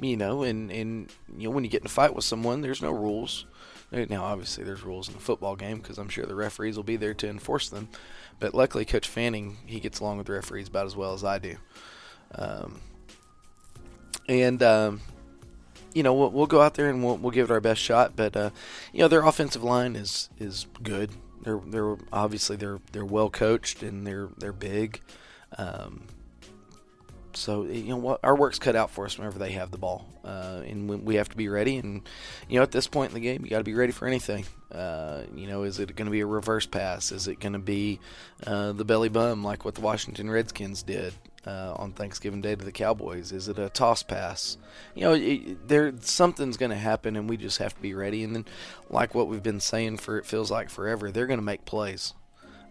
You 0.00 0.16
know, 0.16 0.44
and, 0.44 0.70
and 0.72 1.12
you 1.36 1.48
know 1.48 1.54
when 1.54 1.62
you 1.62 1.68
get 1.70 1.82
in 1.82 1.86
a 1.86 1.90
fight 1.90 2.14
with 2.14 2.24
someone, 2.24 2.62
there's 2.62 2.80
no 2.80 2.90
rules. 2.90 3.44
Now, 3.92 4.24
obviously, 4.24 4.62
there's 4.62 4.84
rules 4.84 5.08
in 5.08 5.16
a 5.16 5.20
football 5.20 5.56
game 5.56 5.78
because 5.78 5.98
I'm 5.98 6.08
sure 6.08 6.24
the 6.24 6.34
referees 6.34 6.76
will 6.76 6.84
be 6.84 6.96
there 6.96 7.14
to 7.14 7.28
enforce 7.28 7.68
them. 7.68 7.88
But 8.38 8.54
luckily, 8.54 8.84
Coach 8.84 9.08
Fanning 9.08 9.56
he 9.66 9.80
gets 9.80 10.00
along 10.00 10.18
with 10.18 10.28
the 10.28 10.32
referees 10.32 10.68
about 10.68 10.86
as 10.86 10.94
well 10.94 11.12
as 11.12 11.24
I 11.24 11.38
do. 11.38 11.56
Um, 12.34 12.80
and 14.28 14.62
um, 14.62 15.00
you 15.92 16.02
know 16.02 16.14
we'll, 16.14 16.30
we'll 16.30 16.46
go 16.46 16.60
out 16.60 16.74
there 16.74 16.88
and 16.88 17.04
we'll, 17.04 17.16
we'll 17.16 17.32
give 17.32 17.50
it 17.50 17.52
our 17.52 17.60
best 17.60 17.80
shot. 17.80 18.14
But 18.14 18.36
uh, 18.36 18.50
you 18.92 19.00
know 19.00 19.08
their 19.08 19.24
offensive 19.24 19.64
line 19.64 19.96
is 19.96 20.30
is 20.38 20.66
good. 20.82 21.10
They're 21.42 21.60
they're 21.66 21.96
obviously 22.12 22.56
they're 22.56 22.80
they're 22.92 23.04
well 23.04 23.30
coached 23.30 23.82
and 23.82 24.06
they're 24.06 24.28
they're 24.38 24.52
big. 24.52 25.00
Um, 25.58 26.06
so 27.36 27.64
you 27.64 27.96
know 27.96 28.18
our 28.22 28.36
work's 28.36 28.58
cut 28.58 28.76
out 28.76 28.90
for 28.90 29.04
us 29.04 29.18
whenever 29.18 29.38
they 29.38 29.52
have 29.52 29.70
the 29.70 29.78
ball, 29.78 30.06
uh, 30.24 30.62
and 30.66 30.88
we- 30.88 30.96
we 30.96 31.14
have 31.16 31.28
to 31.30 31.36
be 31.36 31.48
ready. 31.48 31.76
And 31.76 32.02
you 32.48 32.56
know, 32.56 32.62
at 32.62 32.72
this 32.72 32.86
point 32.86 33.10
in 33.10 33.14
the 33.14 33.20
game, 33.20 33.44
you 33.44 33.50
got 33.50 33.58
to 33.58 33.64
be 33.64 33.74
ready 33.74 33.92
for 33.92 34.06
anything. 34.06 34.44
Uh, 34.72 35.22
you 35.34 35.46
know, 35.48 35.62
is 35.64 35.78
it 35.80 35.96
going 35.96 36.06
to 36.06 36.12
be 36.12 36.20
a 36.20 36.26
reverse 36.26 36.66
pass? 36.66 37.10
Is 37.12 37.26
it 37.26 37.40
going 37.40 37.54
to 37.54 37.58
be 37.58 37.98
uh, 38.46 38.72
the 38.72 38.84
belly 38.84 39.08
bum 39.08 39.42
like 39.42 39.64
what 39.64 39.74
the 39.74 39.80
Washington 39.80 40.30
Redskins 40.30 40.82
did 40.82 41.12
uh, 41.46 41.74
on 41.76 41.92
Thanksgiving 41.92 42.40
Day 42.40 42.54
to 42.54 42.64
the 42.64 42.70
Cowboys? 42.72 43.32
Is 43.32 43.48
it 43.48 43.58
a 43.58 43.68
toss 43.68 44.02
pass? 44.02 44.58
You 44.94 45.02
know, 45.02 45.12
it, 45.14 45.66
there 45.68 45.92
something's 46.00 46.56
going 46.56 46.70
to 46.70 46.76
happen, 46.76 47.16
and 47.16 47.28
we 47.28 47.36
just 47.36 47.58
have 47.58 47.74
to 47.74 47.82
be 47.82 47.94
ready. 47.94 48.22
And 48.22 48.34
then, 48.34 48.44
like 48.88 49.14
what 49.14 49.26
we've 49.28 49.42
been 49.42 49.60
saying 49.60 49.96
for 49.98 50.18
it 50.18 50.26
feels 50.26 50.50
like 50.50 50.70
forever, 50.70 51.10
they're 51.10 51.26
going 51.26 51.40
to 51.40 51.44
make 51.44 51.64
plays. 51.64 52.14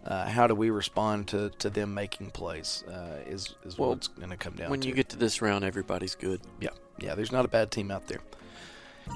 Uh, 0.04 0.26
how 0.26 0.46
do 0.46 0.54
we 0.54 0.70
respond 0.70 1.28
to, 1.28 1.50
to 1.58 1.68
them 1.68 1.92
making 1.92 2.30
plays? 2.30 2.84
Uh, 2.88 3.18
is 3.26 3.54
is 3.64 3.78
Well, 3.78 3.90
what's 3.90 4.08
going 4.08 4.30
to 4.30 4.36
come 4.36 4.54
down 4.54 4.70
When 4.70 4.80
to. 4.80 4.88
you 4.88 4.94
get 4.94 5.08
to 5.10 5.16
this 5.16 5.42
round, 5.42 5.64
everybody's 5.64 6.14
good. 6.14 6.40
yeah, 6.60 6.70
yeah. 6.98 7.14
There's 7.14 7.32
not 7.32 7.44
a 7.44 7.48
bad 7.48 7.70
team 7.70 7.90
out 7.90 8.06
there. 8.06 8.20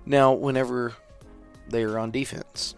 Now, 0.06 0.34
whenever 0.34 0.94
they 1.70 1.84
are 1.84 1.98
on 1.98 2.12
defense, 2.12 2.76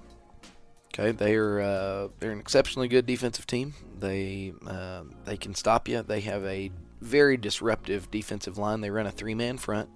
okay, 0.94 1.12
they 1.12 1.36
are 1.36 1.62
uh, 1.62 2.08
they're 2.20 2.32
an 2.32 2.40
exceptionally 2.40 2.88
good 2.88 3.06
defensive 3.06 3.48
team. 3.48 3.74
They 3.98 4.54
uh, 4.66 5.04
they 5.26 5.38
can 5.38 5.56
stop 5.56 5.88
you. 5.88 6.04
They 6.04 6.22
have 6.22 6.46
a 6.46 6.72
very 7.02 7.38
disruptive 7.38 8.10
defensive 8.12 8.58
line. 8.58 8.82
They 8.82 8.90
run 8.90 9.08
a 9.08 9.12
three 9.12 9.36
man 9.36 9.58
front. 9.58 9.90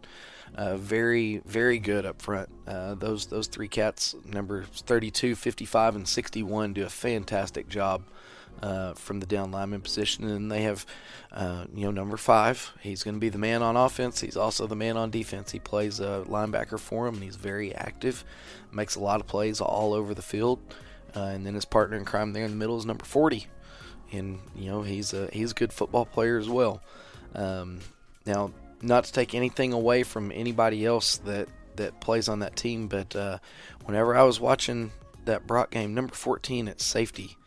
Uh, 0.54 0.78
very 0.78 1.42
very 1.46 1.80
good 1.80 2.06
up 2.06 2.22
front. 2.22 2.50
Uh, 2.68 2.96
those 2.96 3.28
those 3.28 3.48
three 3.48 3.68
cats, 3.68 4.16
numbers 4.26 4.68
32, 4.86 5.36
55, 5.36 5.96
and 5.96 6.08
61, 6.08 6.74
do 6.74 6.84
a 6.86 6.90
fantastic 6.90 7.68
job 7.68 8.04
uh, 8.62 8.94
from 8.94 9.20
the 9.20 9.26
down 9.26 9.52
lineman 9.52 9.82
position, 9.82 10.26
and 10.26 10.52
they 10.52 10.64
have, 10.64 10.86
uh, 11.32 11.66
you 11.74 11.86
know, 11.86 11.92
number 11.92 12.18
five. 12.18 12.72
He's 12.82 13.04
going 13.04 13.16
to 13.16 13.20
be 13.20 13.30
the 13.30 13.38
man 13.38 13.62
on 13.62 13.76
offense. 13.76 14.22
He's 14.22 14.38
also 14.38 14.68
the 14.68 14.76
man 14.76 14.98
on 14.98 15.12
defense. 15.12 15.52
He 15.52 15.60
plays 15.60 16.00
a 16.00 16.24
linebacker 16.28 16.80
for 16.80 17.08
him, 17.08 17.16
and 17.16 17.24
he's 17.24 17.36
very 17.36 17.74
active. 17.76 18.24
Makes 18.72 18.96
a 18.96 19.02
lot 19.02 19.20
of 19.20 19.28
plays 19.28 19.62
all 19.62 19.94
over 19.94 20.14
the 20.14 20.22
field. 20.22 20.60
Uh, 21.16 21.32
and 21.34 21.46
then 21.46 21.54
his 21.54 21.66
partner 21.66 21.96
in 21.96 22.04
crime 22.04 22.34
there 22.34 22.44
in 22.44 22.52
the 22.52 22.58
middle 22.58 22.78
is 22.78 22.86
number 22.86 23.06
40, 23.06 23.48
and 24.16 24.40
you 24.56 24.70
know 24.70 24.82
he's 24.82 25.14
a 25.14 25.30
he's 25.32 25.52
a 25.52 25.56
good 25.56 25.74
football 25.74 26.06
player 26.06 26.38
as 26.38 26.50
well. 26.50 26.82
Um, 27.34 27.80
now, 28.26 28.52
not 28.82 29.06
to 29.06 29.12
take 29.12 29.36
anything 29.36 29.74
away 29.74 30.04
from 30.04 30.32
anybody 30.32 30.86
else 30.86 31.18
that 31.18 31.48
that 31.76 32.00
plays 32.00 32.30
on 32.30 32.40
that 32.40 32.56
team, 32.56 32.88
but 32.88 33.16
uh, 33.16 33.40
whenever 33.86 34.16
I 34.16 34.24
was 34.24 34.40
watching 34.40 34.92
that 35.26 35.46
Brock 35.46 35.72
game, 35.72 35.94
number 35.94 36.16
14 36.16 36.68
at 36.68 36.80
safety 36.80 37.38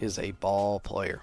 is 0.00 0.18
a 0.18 0.32
ball 0.32 0.80
player. 0.80 1.22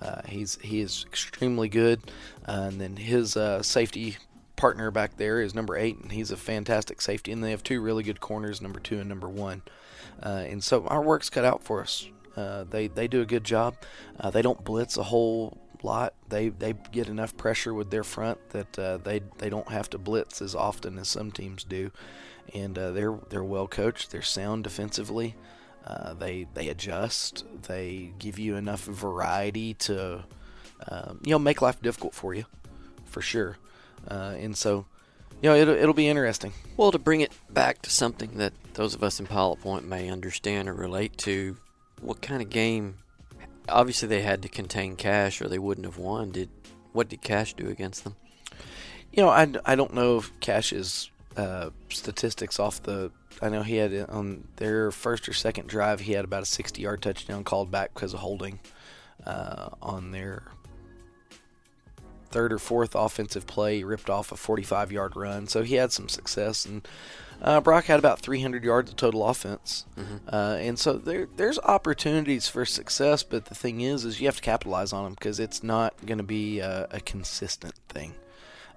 Uh, 0.00 0.22
he's 0.26 0.58
he 0.62 0.80
is 0.80 1.04
extremely 1.08 1.68
good, 1.68 2.00
uh, 2.46 2.68
and 2.68 2.80
then 2.80 2.96
his 2.96 3.36
uh, 3.36 3.62
safety 3.62 4.16
partner 4.54 4.90
back 4.90 5.16
there 5.16 5.40
is 5.40 5.54
number 5.54 5.76
eight, 5.76 5.98
and 5.98 6.12
he's 6.12 6.30
a 6.30 6.36
fantastic 6.36 7.00
safety. 7.00 7.32
And 7.32 7.42
they 7.42 7.50
have 7.50 7.62
two 7.62 7.80
really 7.80 8.02
good 8.02 8.20
corners, 8.20 8.60
number 8.60 8.80
two 8.80 8.98
and 8.98 9.08
number 9.08 9.28
one. 9.28 9.62
Uh, 10.22 10.44
and 10.48 10.62
so 10.62 10.86
our 10.86 11.02
work's 11.02 11.30
cut 11.30 11.44
out 11.44 11.62
for 11.62 11.80
us. 11.80 12.08
Uh, 12.38 12.64
they 12.70 12.86
they 12.86 13.08
do 13.08 13.20
a 13.20 13.26
good 13.26 13.42
job. 13.42 13.74
Uh, 14.20 14.30
they 14.30 14.42
don't 14.42 14.64
blitz 14.64 14.96
a 14.96 15.02
whole 15.02 15.58
lot. 15.82 16.14
They 16.28 16.50
they 16.50 16.74
get 16.92 17.08
enough 17.08 17.36
pressure 17.36 17.74
with 17.74 17.90
their 17.90 18.04
front 18.04 18.50
that 18.50 18.78
uh, 18.78 18.98
they 18.98 19.22
they 19.38 19.50
don't 19.50 19.68
have 19.68 19.90
to 19.90 19.98
blitz 19.98 20.40
as 20.40 20.54
often 20.54 20.98
as 20.98 21.08
some 21.08 21.32
teams 21.32 21.64
do. 21.64 21.90
And 22.54 22.78
uh, 22.78 22.92
they're 22.92 23.18
they're 23.28 23.42
well 23.42 23.66
coached. 23.66 24.12
They're 24.12 24.22
sound 24.22 24.62
defensively. 24.62 25.34
Uh, 25.84 26.14
they 26.14 26.46
they 26.54 26.68
adjust. 26.68 27.44
They 27.62 28.12
give 28.20 28.38
you 28.38 28.54
enough 28.54 28.84
variety 28.84 29.74
to 29.74 30.24
um, 30.88 31.20
you 31.24 31.32
know 31.32 31.40
make 31.40 31.60
life 31.60 31.82
difficult 31.82 32.14
for 32.14 32.34
you, 32.34 32.44
for 33.04 33.20
sure. 33.20 33.58
And 34.06 34.56
so 34.56 34.86
you 35.42 35.50
know 35.50 35.56
it'll 35.56 35.74
it'll 35.74 35.92
be 35.92 36.08
interesting. 36.08 36.52
Well, 36.76 36.92
to 36.92 37.00
bring 37.00 37.20
it 37.20 37.32
back 37.50 37.82
to 37.82 37.90
something 37.90 38.38
that 38.38 38.52
those 38.74 38.94
of 38.94 39.02
us 39.02 39.18
in 39.18 39.26
Pilot 39.26 39.60
Point 39.60 39.88
may 39.88 40.08
understand 40.08 40.68
or 40.68 40.74
relate 40.74 41.18
to, 41.18 41.56
what 42.00 42.22
kind 42.22 42.42
of 42.42 42.50
game? 42.50 42.98
Obviously, 43.68 44.08
they 44.08 44.22
had 44.22 44.42
to 44.42 44.48
contain 44.48 44.96
Cash, 44.96 45.42
or 45.42 45.48
they 45.48 45.58
wouldn't 45.58 45.86
have 45.86 45.98
won. 45.98 46.30
Did 46.30 46.48
what 46.92 47.08
did 47.08 47.22
Cash 47.22 47.54
do 47.54 47.68
against 47.68 48.04
them? 48.04 48.16
You 49.12 49.22
know, 49.22 49.28
I, 49.28 49.48
I 49.64 49.74
don't 49.74 49.94
know 49.94 50.18
if 50.18 50.40
Cash's 50.40 51.10
uh, 51.36 51.70
statistics 51.88 52.58
off 52.58 52.82
the. 52.82 53.10
I 53.40 53.48
know 53.48 53.62
he 53.62 53.76
had 53.76 53.94
on 54.08 54.48
their 54.56 54.90
first 54.90 55.28
or 55.28 55.32
second 55.32 55.68
drive. 55.68 56.00
He 56.00 56.12
had 56.12 56.24
about 56.24 56.42
a 56.42 56.46
60 56.46 56.82
yard 56.82 57.02
touchdown 57.02 57.44
called 57.44 57.70
back 57.70 57.94
because 57.94 58.14
of 58.14 58.20
holding 58.20 58.58
uh, 59.24 59.68
on 59.80 60.10
their 60.10 60.42
third 62.30 62.52
or 62.52 62.58
fourth 62.58 62.94
offensive 62.94 63.46
play. 63.46 63.78
He 63.78 63.84
ripped 63.84 64.10
off 64.10 64.32
a 64.32 64.36
45 64.36 64.92
yard 64.92 65.16
run, 65.16 65.46
so 65.46 65.62
he 65.62 65.74
had 65.74 65.92
some 65.92 66.08
success. 66.08 66.64
And 66.64 66.86
uh, 67.40 67.60
Brock 67.60 67.84
had 67.84 67.98
about 67.98 68.20
300 68.20 68.64
yards 68.64 68.90
of 68.90 68.96
total 68.96 69.26
offense, 69.26 69.86
uh, 70.32 70.56
and 70.58 70.78
so 70.78 70.94
there 70.94 71.28
there's 71.36 71.58
opportunities 71.60 72.48
for 72.48 72.64
success. 72.64 73.22
But 73.22 73.46
the 73.46 73.54
thing 73.54 73.80
is, 73.80 74.04
is 74.04 74.20
you 74.20 74.26
have 74.26 74.36
to 74.36 74.42
capitalize 74.42 74.92
on 74.92 75.04
them 75.04 75.14
because 75.14 75.38
it's 75.38 75.62
not 75.62 75.94
going 76.04 76.18
to 76.18 76.24
be 76.24 76.58
a, 76.58 76.88
a 76.90 77.00
consistent 77.00 77.74
thing. 77.88 78.14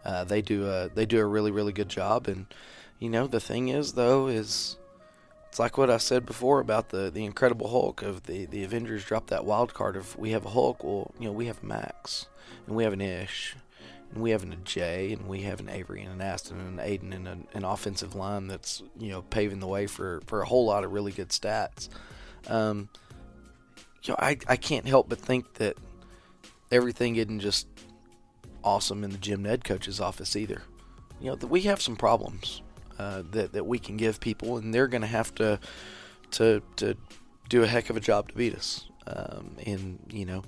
Uh, 0.06 0.24
they 0.24 0.42
do 0.42 0.68
a 0.68 0.90
they 0.90 1.06
do 1.06 1.20
a 1.20 1.26
really 1.26 1.52
really 1.52 1.74
good 1.74 1.90
job, 1.90 2.28
and 2.28 2.46
you 3.00 3.10
know 3.10 3.26
the 3.26 3.40
thing 3.40 3.70
is 3.70 3.94
though 3.94 4.28
is 4.28 4.78
it's 5.52 5.60
like 5.60 5.78
what 5.78 5.90
I 5.90 5.98
said 5.98 6.26
before 6.26 6.62
about 6.62 6.90
the 6.90 7.12
the 7.12 7.26
Incredible 7.26 7.68
Hulk 7.68 8.02
of 8.04 8.24
the 8.24 8.46
the 8.46 8.64
Avengers 8.64 9.04
dropped 9.04 9.28
that 9.32 9.44
wild 9.44 9.74
card 9.74 9.98
of 9.98 10.18
we 10.18 10.32
have 10.32 10.46
a 10.46 10.50
Hulk, 10.52 10.82
well 10.82 11.14
you 11.20 11.26
know 11.26 11.34
we 11.34 11.48
have 11.48 11.62
Max 11.62 12.28
and 12.66 12.74
we 12.74 12.86
have 12.86 12.94
an 12.94 13.02
Ish, 13.02 13.58
And 14.14 14.24
we 14.24 14.30
have 14.30 14.44
an 14.44 14.56
Jay, 14.64 15.12
and 15.12 15.28
we 15.28 15.42
have 15.42 15.60
an 15.60 15.68
Avery, 15.68 16.04
and 16.04 16.14
an 16.14 16.22
Aston, 16.22 16.58
and 16.58 16.80
an 16.80 16.86
Aiden, 16.86 17.14
and 17.14 17.28
an, 17.28 17.48
an 17.54 17.66
offensive 17.66 18.16
line 18.16 18.48
that's 18.48 18.82
you 18.98 19.10
know 19.10 19.24
paving 19.24 19.60
the 19.60 19.68
way 19.68 19.88
for 19.88 20.22
for 20.26 20.42
a 20.42 20.46
whole 20.46 20.66
lot 20.66 20.86
of 20.86 20.94
really 20.94 21.12
good 21.12 21.30
stats. 21.30 21.90
Um, 22.48 22.88
you 24.04 24.14
know, 24.14 24.20
I 24.20 24.38
I 24.48 24.56
can't 24.56 24.88
help 24.88 25.10
but 25.10 25.20
think 25.20 25.56
that 25.56 25.76
everything 26.72 27.18
isn't 27.18 27.42
just 27.42 27.68
awesome 28.64 29.04
in 29.04 29.10
the 29.10 29.18
Jim 29.18 29.44
Ned 29.44 29.66
coach's 29.66 30.00
office 30.00 30.38
either. 30.38 30.62
You 31.20 31.32
know, 31.32 31.36
that 31.36 31.48
we 31.48 31.64
have 31.64 31.82
some 31.82 31.98
problems 31.98 32.62
uh, 33.02 33.24
that 33.32 33.54
that 33.54 33.66
we 33.66 33.80
can 33.80 33.98
give 33.98 34.20
people, 34.20 34.58
and 34.58 34.74
they're 34.74 34.88
going 34.88 35.02
to 35.02 35.08
have 35.08 35.34
to 35.36 35.60
to 36.32 36.62
to 36.76 36.96
do 37.50 37.64
a 37.64 37.68
heck 37.68 37.90
of 37.90 37.98
a 37.98 38.00
job 38.00 38.30
to 38.30 38.36
beat 38.36 38.54
us. 38.54 38.86
Um, 39.08 39.56
and 39.66 40.00
you 40.12 40.26
know, 40.26 40.44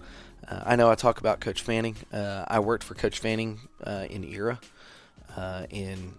uh, 0.47 0.61
I 0.63 0.75
know 0.75 0.91
I 0.91 0.95
talk 0.95 1.19
about 1.19 1.39
Coach 1.39 1.63
Fanning. 1.63 1.95
Uh, 2.11 2.45
I 2.47 2.59
worked 2.59 2.83
for 2.83 2.93
Coach 2.93 3.17
Fanning 3.17 3.59
uh, 3.83 4.05
in 4.07 4.23
Era, 4.23 4.59
uh, 5.35 5.65
and 5.71 6.13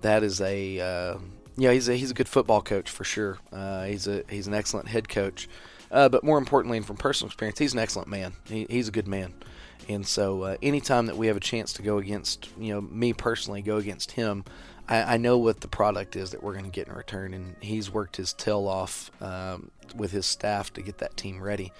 that 0.00 0.24
is 0.24 0.40
a 0.40 0.80
uh, 0.80 1.18
yeah 1.56 1.70
he's 1.70 1.88
a 1.88 1.94
he's 1.94 2.10
a 2.10 2.14
good 2.14 2.28
football 2.28 2.62
coach 2.62 2.90
for 2.90 3.04
sure. 3.04 3.38
He's 3.86 4.08
a 4.08 4.24
he's 4.28 4.48
an 4.48 4.54
excellent 4.54 4.88
head 4.88 5.08
coach, 5.08 5.48
but 5.90 6.24
more 6.24 6.38
importantly, 6.38 6.78
and 6.78 6.86
from 6.86 6.96
personal 6.96 7.28
experience, 7.28 7.60
he's 7.60 7.74
an 7.74 7.78
excellent 7.78 8.08
man. 8.08 8.32
He, 8.48 8.66
he's 8.68 8.88
a 8.88 8.92
good 8.92 9.08
man. 9.08 9.34
And 9.88 10.06
so, 10.06 10.56
anytime 10.62 11.06
that 11.06 11.16
we 11.16 11.28
have 11.28 11.36
a 11.36 11.40
chance 11.40 11.72
to 11.74 11.82
go 11.82 11.98
against, 11.98 12.48
you 12.58 12.74
know, 12.74 12.80
me 12.80 13.12
personally, 13.12 13.62
go 13.62 13.78
against 13.78 14.12
him, 14.12 14.44
I, 14.90 15.14
I 15.14 15.16
know 15.16 15.38
what 15.38 15.60
the 15.60 15.68
product 15.68 16.16
is 16.16 16.32
that 16.32 16.42
we're 16.42 16.52
going 16.52 16.66
to 16.66 16.70
get 16.70 16.88
in 16.88 16.94
return, 16.94 17.32
and 17.32 17.56
he's 17.60 17.90
worked 17.90 18.16
his 18.16 18.34
tail 18.34 18.68
off 18.68 19.10
um, 19.22 19.70
with 19.94 20.10
his 20.10 20.26
staff 20.26 20.72
to 20.74 20.82
get 20.82 20.98
that 20.98 21.16
team 21.16 21.40
ready. 21.42 21.72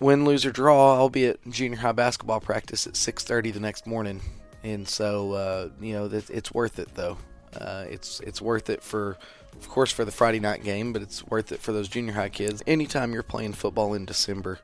win, 0.00 0.24
lose 0.24 0.44
or 0.44 0.50
draw, 0.50 0.96
I'll 0.96 1.10
be 1.10 1.26
at 1.26 1.38
junior 1.48 1.78
high 1.78 1.92
basketball 1.92 2.40
practice 2.40 2.86
at 2.86 2.94
6:30 2.94 3.52
the 3.52 3.60
next 3.60 3.86
morning, 3.86 4.20
and 4.64 4.88
so 4.88 5.32
uh, 5.32 5.68
you 5.80 5.92
know 5.92 6.06
it's 6.06 6.52
worth 6.52 6.78
it 6.78 6.94
though. 6.94 7.18
Uh, 7.54 7.84
it's 7.88 8.20
it's 8.20 8.40
worth 8.40 8.70
it 8.70 8.82
for, 8.82 9.16
of 9.54 9.68
course, 9.68 9.92
for 9.92 10.04
the 10.04 10.12
Friday 10.12 10.40
night 10.40 10.62
game, 10.64 10.92
but 10.92 11.02
it's 11.02 11.26
worth 11.26 11.52
it 11.52 11.60
for 11.60 11.72
those 11.72 11.88
junior 11.88 12.12
high 12.12 12.28
kids. 12.28 12.62
Anytime 12.66 13.12
you're 13.12 13.22
playing 13.22 13.52
football 13.52 13.94
in 13.94 14.04
December, 14.04 14.60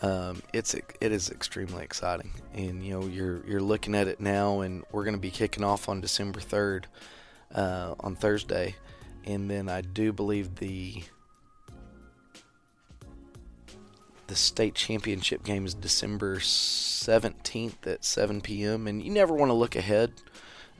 um, 0.00 0.42
it's 0.52 0.74
it 0.74 0.92
is 1.00 1.30
extremely 1.30 1.84
exciting, 1.84 2.32
and 2.54 2.84
you 2.84 2.98
know 2.98 3.06
you're 3.06 3.46
you're 3.46 3.60
looking 3.60 3.94
at 3.94 4.08
it 4.08 4.20
now, 4.20 4.60
and 4.60 4.84
we're 4.92 5.04
going 5.04 5.16
to 5.16 5.20
be 5.20 5.30
kicking 5.30 5.64
off 5.64 5.88
on 5.88 6.00
December 6.00 6.40
3rd 6.40 6.84
uh, 7.54 7.94
on 8.00 8.16
Thursday 8.16 8.74
and 9.24 9.50
then 9.50 9.68
I 9.68 9.80
do 9.80 10.12
believe 10.12 10.56
the 10.56 11.02
the 14.28 14.36
state 14.36 14.74
championship 14.74 15.44
game 15.44 15.66
is 15.66 15.74
December 15.74 16.38
17th 16.38 17.86
at 17.86 18.04
7 18.04 18.40
p.m. 18.40 18.86
and 18.86 19.02
you 19.02 19.10
never 19.10 19.34
want 19.34 19.50
to 19.50 19.54
look 19.54 19.76
ahead 19.76 20.12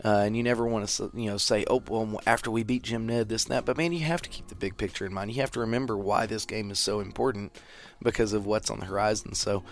uh, 0.05 0.22
and 0.24 0.37
you 0.37 0.42
never 0.42 0.66
want 0.66 0.88
to 0.88 1.11
you 1.14 1.26
know 1.26 1.37
say 1.37 1.64
oh 1.68 1.83
well 1.88 2.20
after 2.26 2.50
we 2.50 2.62
beat 2.62 2.83
Jim 2.83 3.07
Ned 3.07 3.28
this 3.28 3.44
and 3.44 3.52
that 3.52 3.64
but 3.64 3.76
man 3.76 3.92
you 3.92 4.00
have 4.00 4.22
to 4.22 4.31
keep 4.31 4.48
the 4.48 4.55
big 4.55 4.76
picture 4.76 5.05
in 5.05 5.12
mind 5.12 5.33
you 5.33 5.40
have 5.40 5.50
to 5.52 5.61
remember 5.61 5.96
why 5.96 6.26
this 6.26 6.46
game 6.46 6.70
is 6.70 6.78
so 6.78 7.00
important 7.00 7.55
because 8.02 8.33
of 8.33 8.46
what's 8.46 8.70
on 8.70 8.81
the 8.81 8.87
horizon 8.87 9.35
so 9.35 9.62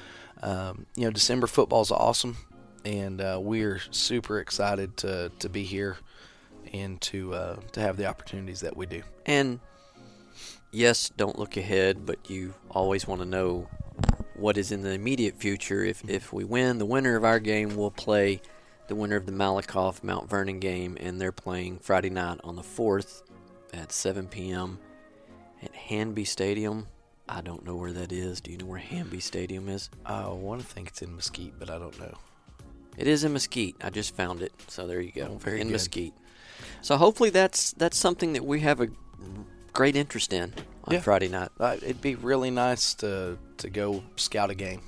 um, 0.42 0.86
you 0.94 1.04
know 1.04 1.10
December 1.10 1.46
football 1.46 1.82
is 1.82 1.90
awesome 1.90 2.36
and 2.84 3.20
uh, 3.20 3.38
we're 3.40 3.80
super 3.90 4.40
excited 4.40 4.96
to 4.98 5.30
to 5.38 5.48
be 5.48 5.64
here 5.64 5.96
and 6.72 7.00
to 7.02 7.34
uh, 7.34 7.56
to 7.72 7.80
have 7.80 7.96
the 7.96 8.06
opportunities 8.06 8.60
that 8.60 8.76
we 8.76 8.86
do. 8.86 9.02
And 9.26 9.60
yes, 10.70 11.10
don't 11.16 11.38
look 11.38 11.56
ahead, 11.56 12.06
but 12.06 12.30
you 12.30 12.54
always 12.70 13.06
want 13.06 13.20
to 13.20 13.26
know 13.26 13.68
what 14.34 14.56
is 14.56 14.72
in 14.72 14.82
the 14.82 14.92
immediate 14.92 15.36
future. 15.36 15.84
If 15.84 16.08
if 16.08 16.32
we 16.32 16.44
win, 16.44 16.78
the 16.78 16.86
winner 16.86 17.16
of 17.16 17.24
our 17.24 17.38
game 17.38 17.76
will 17.76 17.90
play 17.90 18.40
the 18.88 18.94
winner 18.94 19.16
of 19.16 19.26
the 19.26 19.32
Malakoff 19.32 20.02
Mount 20.02 20.28
Vernon 20.28 20.58
game, 20.58 20.96
and 21.00 21.20
they're 21.20 21.30
playing 21.30 21.78
Friday 21.78 22.10
night 22.10 22.40
on 22.42 22.56
the 22.56 22.62
fourth 22.62 23.22
at 23.72 23.92
7 23.92 24.26
p.m. 24.26 24.80
at 25.62 25.72
Hanby 25.72 26.24
Stadium. 26.24 26.88
I 27.28 27.40
don't 27.40 27.64
know 27.64 27.76
where 27.76 27.92
that 27.92 28.10
is. 28.10 28.40
Do 28.40 28.50
you 28.50 28.58
know 28.58 28.66
where 28.66 28.80
Hanby 28.80 29.20
Stadium 29.20 29.68
is? 29.68 29.88
I 30.04 30.26
want 30.26 30.60
to 30.60 30.66
think 30.66 30.88
it's 30.88 31.02
in 31.02 31.14
Mesquite, 31.14 31.54
but 31.56 31.70
I 31.70 31.78
don't 31.78 31.96
know. 32.00 32.14
It 32.96 33.06
is 33.06 33.22
in 33.22 33.32
Mesquite. 33.32 33.76
I 33.80 33.90
just 33.90 34.16
found 34.16 34.42
it. 34.42 34.52
So 34.66 34.88
there 34.88 35.00
you 35.00 35.12
go. 35.12 35.30
Oh, 35.34 35.38
very 35.38 35.60
in 35.60 35.68
good. 35.68 35.74
Mesquite. 35.74 36.14
So 36.82 36.96
hopefully 36.96 37.30
that's 37.30 37.72
that's 37.72 37.98
something 37.98 38.32
that 38.34 38.44
we 38.44 38.60
have 38.60 38.80
a 38.80 38.88
great 39.72 39.96
interest 39.96 40.32
in 40.32 40.52
on 40.84 40.94
Yeah. 40.94 41.00
Friday 41.00 41.28
night. 41.28 41.50
Uh, 41.58 41.76
it'd 41.82 42.00
be 42.00 42.14
really 42.14 42.50
nice 42.50 42.94
to 42.94 43.38
to 43.58 43.70
go 43.70 44.02
scout 44.16 44.50
a 44.50 44.54
game. 44.54 44.82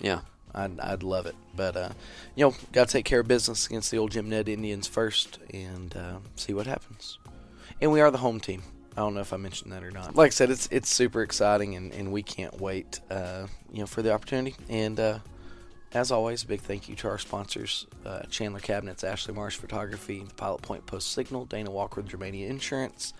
Yeah. 0.00 0.20
I'd, 0.54 0.80
I'd 0.80 1.02
love 1.02 1.26
it, 1.26 1.34
but 1.54 1.76
uh, 1.76 1.90
you 2.34 2.46
know, 2.46 2.54
got 2.72 2.88
to 2.88 2.92
take 2.92 3.04
care 3.04 3.20
of 3.20 3.28
business 3.28 3.66
against 3.66 3.90
the 3.90 3.98
old 3.98 4.10
Jim 4.12 4.30
Ned 4.30 4.48
Indians 4.48 4.86
first, 4.86 5.38
and 5.52 5.94
uh, 5.94 6.16
see 6.34 6.54
what 6.54 6.66
happens. 6.66 7.18
And 7.78 7.92
we 7.92 8.00
are 8.00 8.10
the 8.10 8.16
home 8.18 8.40
team. 8.40 8.62
I 8.96 9.00
don't 9.02 9.12
know 9.12 9.20
if 9.20 9.34
I 9.34 9.36
mentioned 9.36 9.70
that 9.72 9.84
or 9.84 9.90
not. 9.90 10.16
Like 10.16 10.28
I 10.28 10.30
said, 10.30 10.48
it's 10.50 10.66
it's 10.72 10.88
super 10.88 11.20
exciting, 11.20 11.76
and, 11.76 11.92
and 11.92 12.10
we 12.10 12.22
can't 12.22 12.58
wait, 12.58 13.00
uh, 13.10 13.48
you 13.70 13.80
know, 13.80 13.86
for 13.86 14.00
the 14.00 14.12
opportunity. 14.14 14.56
And 14.70 14.98
uh, 14.98 15.18
as 15.92 16.10
always, 16.10 16.42
a 16.42 16.46
big 16.46 16.60
thank 16.60 16.88
you 16.88 16.94
to 16.96 17.08
our 17.08 17.18
sponsors 17.18 17.86
uh, 18.04 18.22
Chandler 18.30 18.60
Cabinets, 18.60 19.04
Ashley 19.04 19.34
Marsh 19.34 19.56
Photography, 19.56 20.22
the 20.26 20.34
Pilot 20.34 20.62
Point 20.62 20.86
Post 20.86 21.12
Signal, 21.12 21.44
Dana 21.46 21.70
Walker 21.70 22.00
with 22.00 22.10
Germania 22.10 22.48
Insurance, 22.48 23.14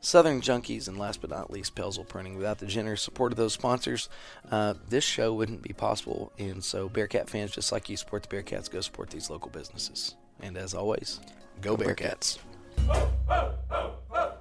Southern 0.00 0.40
Junkies, 0.40 0.88
and 0.88 0.98
last 0.98 1.20
but 1.20 1.30
not 1.30 1.50
least, 1.50 1.74
Pelzel 1.74 2.06
Printing. 2.06 2.36
Without 2.36 2.58
the 2.58 2.66
generous 2.66 3.02
support 3.02 3.32
of 3.32 3.36
those 3.36 3.52
sponsors, 3.52 4.08
uh, 4.50 4.74
this 4.88 5.04
show 5.04 5.34
wouldn't 5.34 5.62
be 5.62 5.72
possible. 5.72 6.32
And 6.38 6.62
so, 6.62 6.88
Bearcat 6.88 7.28
fans, 7.28 7.50
just 7.50 7.72
like 7.72 7.88
you 7.88 7.96
support 7.96 8.22
the 8.22 8.34
Bearcats, 8.34 8.70
go 8.70 8.80
support 8.80 9.10
these 9.10 9.28
local 9.28 9.50
businesses. 9.50 10.14
And 10.40 10.56
as 10.56 10.72
always, 10.74 11.20
go, 11.60 11.76
Go 11.76 11.84
Bearcats. 11.84 12.38
Bearcats. 12.86 14.34